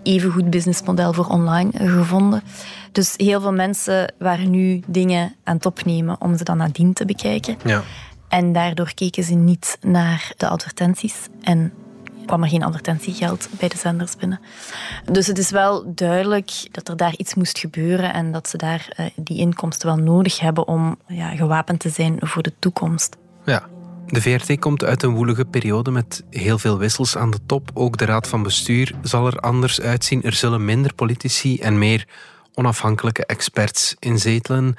even 0.04 0.32
goed 0.32 0.50
businessmodel 0.50 1.13
voor 1.13 1.28
online 1.28 1.71
gevonden. 1.74 2.43
Dus 2.91 3.13
heel 3.17 3.41
veel 3.41 3.54
mensen 3.54 4.13
waren 4.17 4.50
nu 4.50 4.84
dingen 4.88 5.36
aan 5.43 5.56
het 5.56 5.65
opnemen 5.65 6.21
om 6.21 6.38
ze 6.38 6.43
dan 6.43 6.58
nadien 6.58 6.93
te 6.93 7.06
bekijken. 7.06 7.58
Ja. 7.63 7.84
En 8.28 8.54
daardoor 8.54 8.93
keken 8.93 9.24
ze 9.24 9.34
niet 9.34 9.78
naar 9.82 10.32
de 10.38 10.48
advertenties 10.48 11.15
en 11.41 11.74
kwam 12.26 12.44
er 12.44 12.50
geen 12.50 12.64
advertentiegeld 12.64 13.50
bij 13.60 13.68
de 13.68 13.78
zenders 13.78 14.16
binnen. 14.16 14.40
Dus 15.12 15.28
het 15.28 15.38
is 15.38 15.50
wel 15.50 15.94
duidelijk 15.96 16.68
dat 16.72 16.88
er 16.90 16.98
daar 16.98 17.16
iets 17.18 17.34
moest 17.34 17.60
gebeuren 17.60 18.14
en 18.14 18.32
dat 18.32 18.50
ze 18.50 18.58
daar 18.58 18.88
eh, 18.96 19.06
die 19.16 19.38
inkomsten 19.38 19.88
wel 19.88 19.98
nodig 19.98 20.40
hebben 20.40 20.68
om 20.68 20.98
ja, 21.08 21.30
gewapend 21.30 21.80
te 21.80 21.90
zijn 21.90 22.18
voor 22.20 22.44
de 22.44 22.54
toekomst. 22.60 23.18
Ja. 23.46 23.68
De 24.06 24.22
VRT 24.22 24.60
komt 24.60 24.84
uit 24.84 25.04
een 25.04 25.16
woelige 25.16 25.46
periode 25.46 25.92
met 25.92 26.24
heel 26.30 26.58
veel 26.58 26.78
wissels 26.78 27.18
aan 27.18 27.32
de 27.32 27.40
top. 27.46 27.70
Ook 27.74 27.98
de 27.98 28.06
raad 28.06 28.28
van 28.28 28.44
bestuur 28.44 28.92
zal 29.02 29.28
er 29.28 29.40
anders 29.40 29.82
uitzien. 29.82 30.24
Er 30.24 30.34
zullen 30.34 30.66
minder 30.66 30.94
politici 30.94 31.60
en 31.60 31.78
meer 31.78 32.08
onafhankelijke 32.54 33.26
experts 33.26 33.96
inzetelen. 34.00 34.76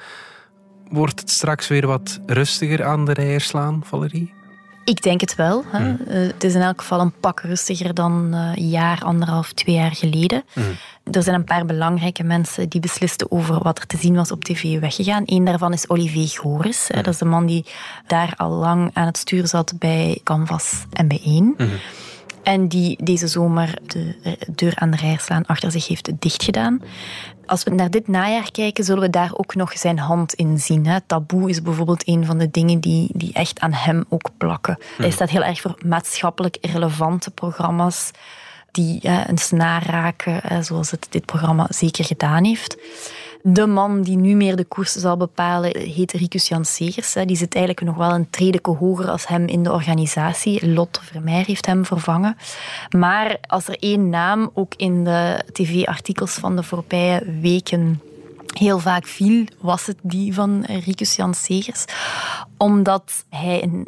Wordt 0.89 1.19
het 1.19 1.29
straks 1.29 1.67
weer 1.67 1.87
wat 1.87 2.19
rustiger 2.25 2.85
aan 2.85 3.05
de 3.05 3.13
rijer 3.13 3.41
slaan, 3.41 3.81
Valerie? 3.85 4.36
Ik 4.87 5.01
denk 5.01 5.21
het 5.21 5.35
wel. 5.35 5.63
Hè. 5.67 5.93
Eh, 5.93 6.27
het 6.27 6.43
is 6.43 6.55
in 6.55 6.61
elk 6.61 6.81
geval 6.81 6.99
een 6.99 7.19
pak 7.19 7.39
rustiger 7.39 7.93
dan 7.93 8.29
eh, 8.33 8.51
een 8.55 8.69
jaar, 8.69 9.03
anderhalf, 9.03 9.53
twee 9.53 9.75
jaar 9.75 9.91
geleden. 9.95 10.43
Er 11.11 11.23
zijn 11.23 11.35
een 11.35 11.43
paar 11.43 11.65
belangrijke 11.65 12.23
mensen 12.23 12.69
die 12.69 12.81
beslisten 12.81 13.31
over 13.31 13.63
wat 13.63 13.79
er 13.79 13.87
te 13.87 13.97
zien 13.97 14.15
was 14.15 14.31
op 14.31 14.43
tv 14.43 14.79
weggegaan. 14.79 15.23
Eén 15.25 15.45
daarvan 15.45 15.73
is 15.73 15.89
Olivier 15.89 16.27
Goris. 16.27 16.87
hè. 16.87 17.01
Dat 17.01 17.13
is 17.13 17.19
de 17.19 17.25
man 17.25 17.45
die 17.45 17.65
daar 18.07 18.33
al 18.37 18.49
lang 18.49 18.89
aan 18.93 19.05
het 19.05 19.17
stuur 19.17 19.47
zat 19.47 19.73
bij 19.79 20.19
Canvas 20.23 20.85
en 20.93 21.07
bij 21.07 21.21
1. 21.23 21.55
En 22.47 22.67
die 22.67 23.03
deze 23.03 23.27
zomer 23.27 23.73
de 23.85 24.15
eh, 24.23 24.33
deur 24.55 24.75
aan 24.75 24.91
de 24.91 24.97
rijerslaan 24.97 25.45
achter 25.45 25.71
zich 25.71 25.87
heeft 25.87 26.11
dichtgedaan. 26.19 26.81
Als 27.45 27.63
we 27.63 27.69
naar 27.69 27.89
dit 27.89 28.07
najaar 28.07 28.51
kijken, 28.51 28.83
zullen 28.83 29.01
we 29.01 29.09
daar 29.09 29.31
ook 29.33 29.55
nog 29.55 29.77
zijn 29.77 29.99
hand 29.99 30.33
in 30.33 30.59
zien. 30.59 30.85
Hè. 30.85 31.01
Taboe 31.01 31.49
is 31.49 31.61
bijvoorbeeld 31.61 32.07
een 32.07 32.25
van 32.25 32.37
de 32.37 32.51
dingen 32.51 32.79
die, 32.79 33.09
die 33.13 33.33
echt 33.33 33.59
aan 33.59 33.73
hem 33.73 34.05
ook 34.09 34.29
plakken. 34.37 34.77
Hij 34.97 35.11
staat 35.11 35.29
heel 35.29 35.43
erg 35.43 35.61
voor 35.61 35.77
maatschappelijk 35.85 36.57
relevante 36.61 37.31
programma's 37.31 38.11
die 38.71 38.99
hè, 39.01 39.29
een 39.29 39.37
snaar 39.37 39.85
raken, 39.85 40.39
hè, 40.43 40.63
zoals 40.63 40.91
het 40.91 41.07
dit 41.09 41.25
programma 41.25 41.67
zeker 41.69 42.05
gedaan 42.05 42.43
heeft. 42.43 42.77
De 43.41 43.65
man 43.67 44.01
die 44.01 44.17
nu 44.17 44.35
meer 44.35 44.55
de 44.55 44.65
koers 44.65 44.91
zal 44.91 45.17
bepalen 45.17 45.77
heet 45.77 46.11
Ricus 46.11 46.47
Jan 46.47 46.65
Segers. 46.65 47.13
Die 47.13 47.35
zit 47.35 47.55
eigenlijk 47.55 47.85
nog 47.85 47.95
wel 47.95 48.15
een 48.15 48.29
tredeke 48.29 48.71
hoger 48.71 49.09
als 49.09 49.27
hem 49.27 49.47
in 49.47 49.63
de 49.63 49.71
organisatie. 49.71 50.67
Lotte 50.73 51.03
Vermeer 51.03 51.45
heeft 51.45 51.65
hem 51.65 51.85
vervangen. 51.85 52.37
Maar 52.89 53.37
als 53.47 53.67
er 53.67 53.77
één 53.79 54.09
naam 54.09 54.49
ook 54.53 54.73
in 54.75 55.03
de 55.03 55.43
tv-artikels 55.51 56.33
van 56.33 56.55
de 56.55 56.63
voorbije 56.63 57.39
weken 57.41 58.01
heel 58.53 58.79
vaak 58.79 59.05
viel, 59.07 59.45
was 59.59 59.85
het 59.85 59.97
die 60.01 60.33
van 60.33 60.65
Ricus 60.85 61.15
Jan 61.15 61.33
Segers. 61.33 61.85
Omdat 62.57 63.25
hij 63.29 63.63
een, 63.63 63.87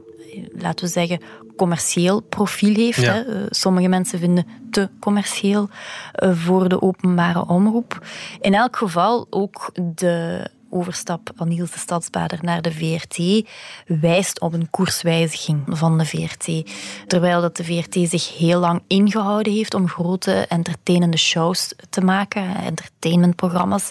laten 0.55 0.85
we 0.85 0.91
zeggen, 0.91 1.19
commercieel 1.55 2.21
profiel 2.21 2.75
heeft. 2.75 3.01
Ja. 3.01 3.13
Hè. 3.13 3.21
Eh, 3.21 3.45
Sommige 3.49 3.87
mensen 3.87 4.19
vinden 4.19 4.45
te 4.71 4.89
commercieel 4.99 5.69
eh, 6.11 6.31
voor 6.35 6.69
de 6.69 6.81
openbare 6.81 7.47
omroep. 7.47 8.05
In 8.41 8.53
elk 8.53 8.75
geval 8.75 9.27
ook 9.29 9.71
de 9.95 10.47
overstap 10.69 11.32
van 11.36 11.47
Niels 11.47 11.71
de 11.71 11.79
Stadsbader 11.79 12.39
naar 12.41 12.62
de 12.62 12.71
VRT 12.71 13.47
wijst 13.86 14.39
op 14.39 14.53
een 14.53 14.69
koerswijziging 14.69 15.62
van 15.67 15.97
de 15.97 16.05
VRT. 16.05 16.71
Terwijl 17.08 17.41
dat 17.41 17.58
de 17.58 17.63
VRT 17.63 18.10
zich 18.10 18.38
heel 18.38 18.60
lang 18.60 18.82
ingehouden 18.88 19.53
heeft 19.53 19.73
om 19.73 19.88
grote 19.88 20.32
entertainende 20.32 21.17
shows 21.17 21.73
te 21.89 22.01
maken, 22.01 22.55
entertainmentprogramma's. 22.55 23.89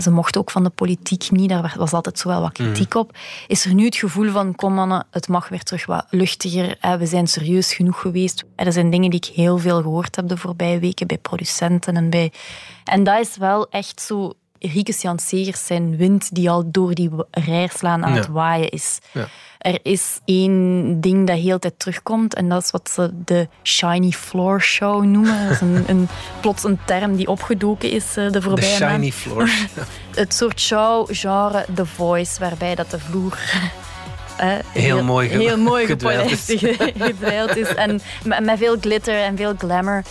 Ze 0.00 0.10
mochten 0.10 0.40
ook 0.40 0.50
van 0.50 0.62
de 0.62 0.70
politiek 0.70 1.30
niet, 1.30 1.48
daar 1.48 1.74
was 1.76 1.92
altijd 1.92 2.18
zo 2.18 2.28
wel 2.28 2.40
wat 2.40 2.52
kritiek 2.52 2.94
op. 2.94 3.16
Is 3.46 3.64
er 3.64 3.74
nu 3.74 3.84
het 3.84 3.96
gevoel 3.96 4.30
van, 4.30 4.54
kom 4.54 4.74
mannen, 4.74 5.06
het 5.10 5.28
mag 5.28 5.48
weer 5.48 5.62
terug 5.62 5.86
wat 5.86 6.06
luchtiger, 6.10 6.76
we 6.98 7.06
zijn 7.06 7.26
serieus 7.26 7.74
genoeg 7.74 8.00
geweest. 8.00 8.44
Er 8.56 8.72
zijn 8.72 8.90
dingen 8.90 9.10
die 9.10 9.20
ik 9.20 9.34
heel 9.34 9.58
veel 9.58 9.82
gehoord 9.82 10.16
heb 10.16 10.28
de 10.28 10.36
voorbije 10.36 10.78
weken 10.78 11.06
bij 11.06 11.18
producenten 11.18 11.96
en 11.96 12.10
bij... 12.10 12.32
En 12.84 13.04
dat 13.04 13.20
is 13.20 13.36
wel 13.36 13.68
echt 13.70 14.00
zo 14.00 14.32
Riekes 14.72 15.02
Jan 15.02 15.18
Segers 15.18 15.66
zijn 15.66 15.96
wind 15.96 16.34
die 16.34 16.50
al 16.50 16.62
door 16.70 16.94
die 16.94 17.10
rijrslaan 17.30 18.04
aan 18.04 18.10
Ja. 18.12 18.16
het 18.18 18.26
waaien 18.28 18.68
is. 18.70 18.98
Ja. 19.12 19.28
Er 19.58 19.78
is 19.82 20.18
één 20.24 21.00
ding 21.00 21.26
dat 21.26 21.36
heel 21.38 21.52
de 21.54 21.58
tijd 21.58 21.78
terugkomt 21.78 22.34
en 22.34 22.48
dat 22.48 22.62
is 22.62 22.70
wat 22.70 22.90
ze 22.94 23.10
de 23.24 23.48
shiny 23.62 24.10
floor 24.10 24.60
show 24.62 25.04
noemen. 25.04 25.42
Dat 25.44 25.52
is 25.52 25.60
een, 25.60 25.84
een, 25.96 26.08
plots 26.40 26.64
een 26.64 26.78
term 26.86 27.16
die 27.16 27.26
opgedoken 27.28 27.90
is 27.90 28.04
eh, 28.16 28.24
de 28.24 28.30
De 28.30 28.42
voorbije 28.42 28.74
shiny 28.74 28.88
maand. 28.90 29.14
floors. 29.14 29.66
Het 30.14 30.34
soort 30.34 30.60
show-genre 30.60 31.64
The 31.74 31.86
Voice, 31.86 32.40
waarbij 32.40 32.74
dat 32.74 32.90
de 32.90 32.98
vloer... 32.98 33.38
eh, 34.36 34.48
Heel 34.72 35.02
mooi 35.04 35.28
ge- 35.28 35.36
heel 35.38 35.58
mooi 35.58 35.86
gepolijst 35.92 36.48
is. 36.48 36.62
En 37.74 38.00
met 38.24 38.58
veel 38.58 38.76
glitter 38.80 39.14
en 39.22 39.36
veel 39.36 39.54
glamour. 39.58 40.02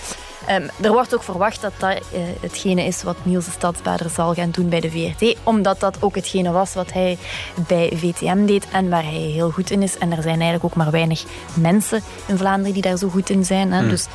Ehm, 0.45 0.67
er 0.82 0.91
wordt 0.91 1.15
ook 1.15 1.23
verwacht 1.23 1.62
dat 1.62 1.73
dat 1.77 1.91
eh, 1.91 2.19
hetgene 2.39 2.84
is 2.84 3.04
wat 3.04 3.17
Niels 3.23 3.45
de 3.45 3.51
Stadsbader 3.51 4.10
zal 4.10 4.34
gaan 4.34 4.51
doen 4.51 4.69
bij 4.69 4.80
de 4.80 4.91
VRT. 4.91 5.36
Omdat 5.43 5.80
dat 5.80 5.97
ook 5.99 6.15
hetgene 6.15 6.51
was 6.51 6.73
wat 6.73 6.93
hij 6.93 7.17
bij 7.67 7.91
VTM 7.95 8.45
deed 8.45 8.67
en 8.71 8.89
waar 8.89 9.04
hij 9.04 9.13
heel 9.13 9.51
goed 9.51 9.71
in 9.71 9.82
is. 9.82 9.97
En 9.97 10.12
er 10.12 10.21
zijn 10.21 10.36
eigenlijk 10.41 10.63
ook 10.63 10.75
maar 10.75 10.91
weinig 10.91 11.23
mensen 11.54 12.01
in 12.25 12.38
Vlaanderen 12.38 12.73
die 12.73 12.82
daar 12.82 12.97
zo 12.97 13.10
goed 13.10 13.30
in 13.30 13.45
zijn. 13.45 13.71
Hè. 13.71 13.80
Hmm. 13.80 13.89
Dus 13.89 14.08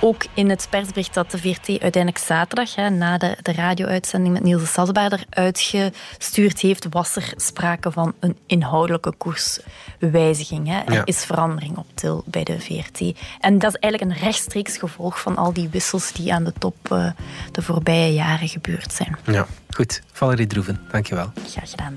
ook 0.00 0.24
in 0.34 0.50
het 0.50 0.66
persbericht 0.70 1.14
dat 1.14 1.30
de 1.30 1.38
VRT 1.38 1.68
uiteindelijk 1.68 2.18
zaterdag, 2.18 2.74
hè, 2.74 2.90
na 2.90 3.18
de, 3.18 3.36
de 3.42 3.52
radio-uitzending 3.52 4.34
met 4.34 4.42
Niels 4.42 4.60
de 4.60 4.66
Stadsbader, 4.66 5.24
uitgestuurd 5.30 6.60
heeft, 6.60 6.86
was 6.90 7.16
er 7.16 7.32
sprake 7.36 7.90
van 7.92 8.14
een 8.20 8.36
inhoudelijke 8.46 9.12
koerswijziging. 9.16 10.66
Hè. 10.68 10.78
Er 10.80 10.92
Ja. 10.92 11.04
is 11.04 11.24
verandering 11.24 11.76
op 11.76 11.86
til 11.94 12.22
bij 12.26 12.44
de 12.44 12.60
VRT. 12.60 13.00
En 13.40 13.58
dat 13.58 13.74
is 13.74 13.80
eigenlijk 13.80 14.12
een 14.12 14.24
rechtstreeks 14.24 14.76
gevolg 14.76 15.20
van 15.20 15.36
al 15.36 15.52
die 15.52 15.68
wissels 15.68 16.12
die 16.12 16.34
aan 16.34 16.44
de 16.44 16.52
top 16.58 16.76
eh, 16.92 17.10
de 17.52 17.62
voorbije 17.62 18.12
jaren 18.12 18.48
gebeurd 18.48 18.92
zijn. 18.92 19.16
Ja, 19.26 19.46
goed. 19.70 20.02
Valerie 20.12 20.46
Droeven, 20.46 20.80
dankjewel. 20.92 21.32
Graag 21.50 21.70
gedaan. 21.70 21.96